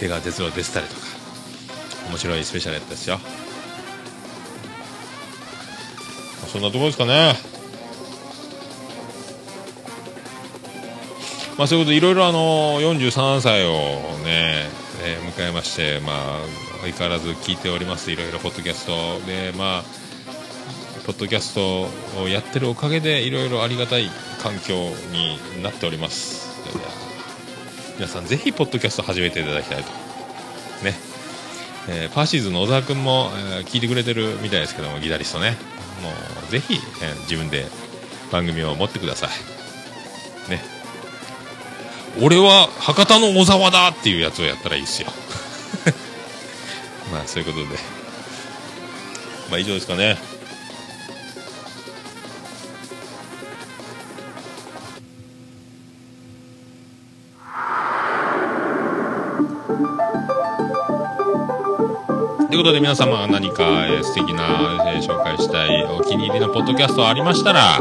[0.00, 1.00] 出川哲朗出てたりとか。
[2.08, 3.18] 面白いスペシャルやったですよ。
[6.52, 7.53] そんなところですかね。
[11.56, 13.70] まあそういうことでいろいろあの43歳を
[14.24, 14.68] ね、
[15.02, 16.38] えー迎えましてまあ
[16.82, 18.10] 相変わらず聞いております。
[18.12, 19.84] いろいろポッドキャストでまあ
[21.06, 21.88] ポッドキャスト
[22.22, 24.08] をやってるおかげでいろいろありがたい
[24.42, 24.74] 環境
[25.12, 26.44] になっております。
[27.96, 29.88] 皆さんぜひポッドキャスト始めていただきたいと
[30.84, 30.94] ね
[31.88, 35.56] えーパーシーズの小沢君も、えー聞いてくれてるみたいですけどもギタリストね。
[36.02, 36.10] も
[36.48, 37.66] うぜひ、えー自分で
[38.32, 40.50] 番組を持ってください。
[40.50, 40.73] ね。
[42.22, 45.08] 俺は博多の小沢だっていうやつをやったらいいですよ。
[47.12, 47.78] まあそういうことで。
[49.50, 50.16] まあ以上ですかね。
[62.48, 64.44] ということで皆様が何か、えー素敵な、
[64.86, 67.80] えー紹介したいお気に入りのポッドキャストありましたら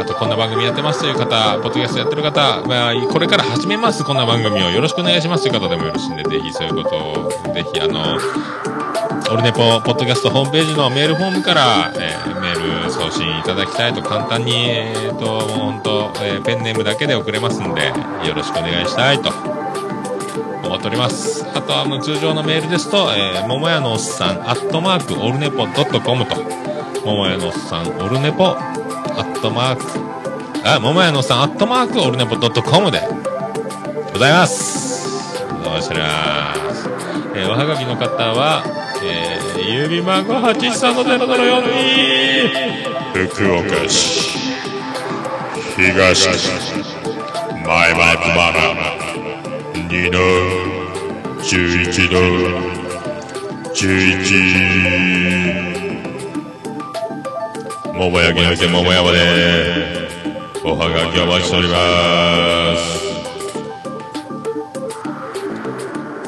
[0.00, 4.70] あとこんな番組やってますという方ポッドキャストやってる方、まあ、これから始めますこんな番組を。
[4.70, 8.16] よろしくお願いしますという方でもよろしいんでぜひそういうことをぜひあの
[9.30, 17.88] オルネポポッドキャストホームページのメールフォームから、えーメール送信いただきたいと簡単に、えー、と本当、えーペンネームだけで送れますんで
[18.26, 19.30] よろしくお願いしたいと。
[20.64, 21.44] 思っております。
[21.54, 26.36] あとあの通常のメールですと、えー、桃屋のおっさんアットマークオルネポドットコムと。
[27.04, 28.56] 桃屋のおっさんオルネポ
[29.40, 29.84] ットマーク。
[30.68, 33.00] あ桃屋のさんアットマークオルネポドットコムで。
[34.12, 35.40] ございます。
[35.64, 36.88] どうします、
[37.34, 38.62] えーおはがきの方は、
[39.02, 41.62] えー郵便番号83004
[43.14, 44.28] 福岡市。
[45.76, 46.28] 東。
[46.28, 46.36] 区
[47.66, 48.52] 前々熊
[49.88, 50.18] 2の
[51.40, 52.18] 11の
[53.72, 55.69] 11
[58.00, 60.08] 桃焼きの店桃山で
[60.64, 62.98] おはがきお待ちしております。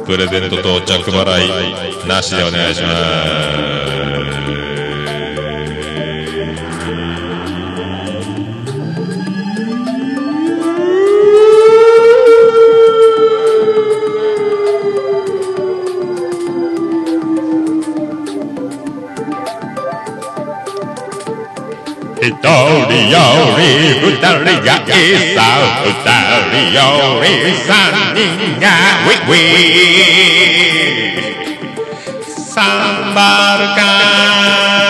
[0.04, 3.71] プレゼントと着払いなしでお願いします。
[22.22, 25.42] 一道的腰里，不道的呀，一扫
[25.82, 26.08] 不道
[26.52, 27.26] 的腰里，
[27.66, 28.20] 三年
[28.60, 28.68] 呀，
[29.08, 29.32] 喂喂，
[32.36, 34.81] 三八的干。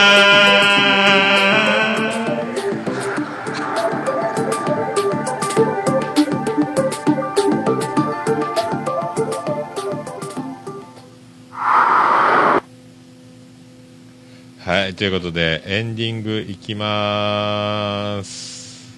[15.13, 18.91] いうことで、エンディングいきまーす。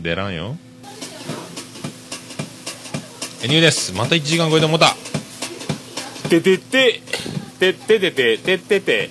[0.00, 0.56] 出らんよ。
[3.42, 3.92] エニューです。
[3.92, 4.94] また1時間超えて思った。
[6.30, 7.02] ててて、
[7.58, 9.10] てててて、ててて、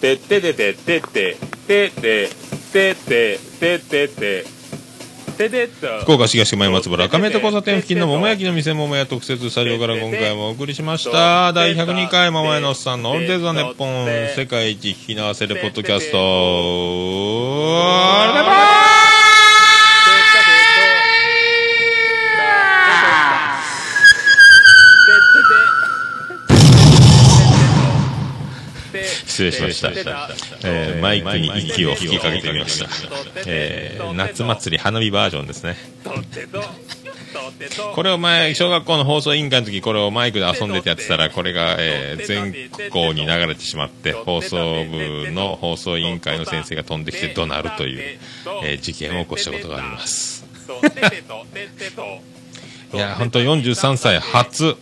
[0.00, 1.36] てててて、ててて、
[1.66, 2.30] てて
[2.72, 4.61] てて、てててて、
[6.02, 11.52] 福岡市東区前松原亀戸交差点付近の桃焼きの店桃屋特設スタジオから今回もお送りしました。
[11.52, 14.06] 第102回桃屋のおっさんのオールデイズ・ザ・ネッポン
[14.36, 16.18] 世界一引き流せるポッドキャスト。
[18.34, 18.81] バイバ
[29.32, 30.28] 失礼しました。
[30.64, 32.88] えーマイクに息を吹きかけてみました、
[33.46, 35.76] えー夏祭り花火バージョンですね。
[37.94, 42.52] これを前小学校の放送委員会の時これをマイクで遊んでてやってたらこれが、えー全
[42.90, 48.18] 校に流れてしまって放送部の放送委員会の先生が飛んできて怒鳴るという、
[48.64, 50.44] えー事件を起こしたことがあります。
[52.92, 54.76] いや本当43歳初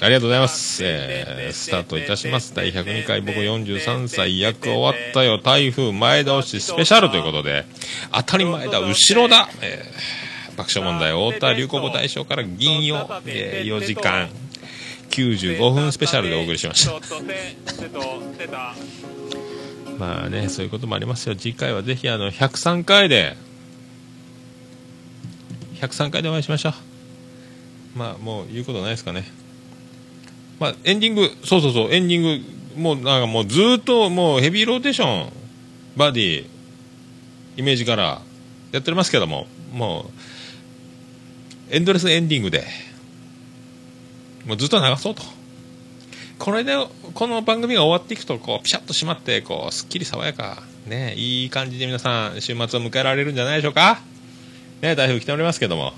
[0.00, 2.54] ありがとうございます、えースタートいたします。
[2.54, 5.38] 第102回僕43歳役終わったよ。
[5.38, 7.64] 台風前倒しスペシャルということで
[8.12, 10.20] 当たり前だ後ろだ、えー
[10.56, 14.28] 爆笑問題太田流行語大賞から銀曜、えー4時間
[15.10, 16.92] 95分スペシャルでお送りしました。
[19.98, 21.36] まあねそういうこともありますよ。
[21.36, 23.36] 次回はぜひあの103回で
[25.80, 26.74] 103回でお会いしましょう。
[27.98, 29.24] まあもう言うことないですかね。
[30.60, 32.22] まあエンディングそうそうそうエンディン
[32.76, 35.32] グもうなんかもうずっともうヘビーローテーション
[35.96, 36.46] バディ
[37.56, 38.22] イメージから
[38.70, 40.10] やっておりますけどもも
[41.70, 42.64] うエンドレスエンディングで
[44.46, 45.22] もうずっと流そうと。
[46.38, 46.74] これで
[47.12, 54.00] この番組が終わっていくとこうピシャッと締まってこうすっきり爽やかねいい感じで皆さん週末を迎えられるんじゃないでしょうか。
[54.80, 55.92] ね台風来ておりますけども。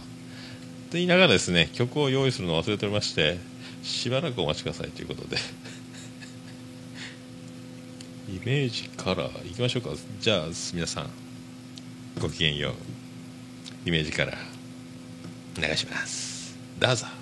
[0.90, 3.38] と言いながらですね曲を用意するのを忘れておりまして
[3.82, 5.36] しばらくお待ちくださいということで。
[8.28, 9.90] イメージカラーいきましょうか。
[10.20, 11.10] じゃあ皆さん
[12.18, 12.74] ごきげんよう。
[13.88, 14.38] イメージから
[15.56, 16.56] 流します。
[16.78, 17.21] どうぞ。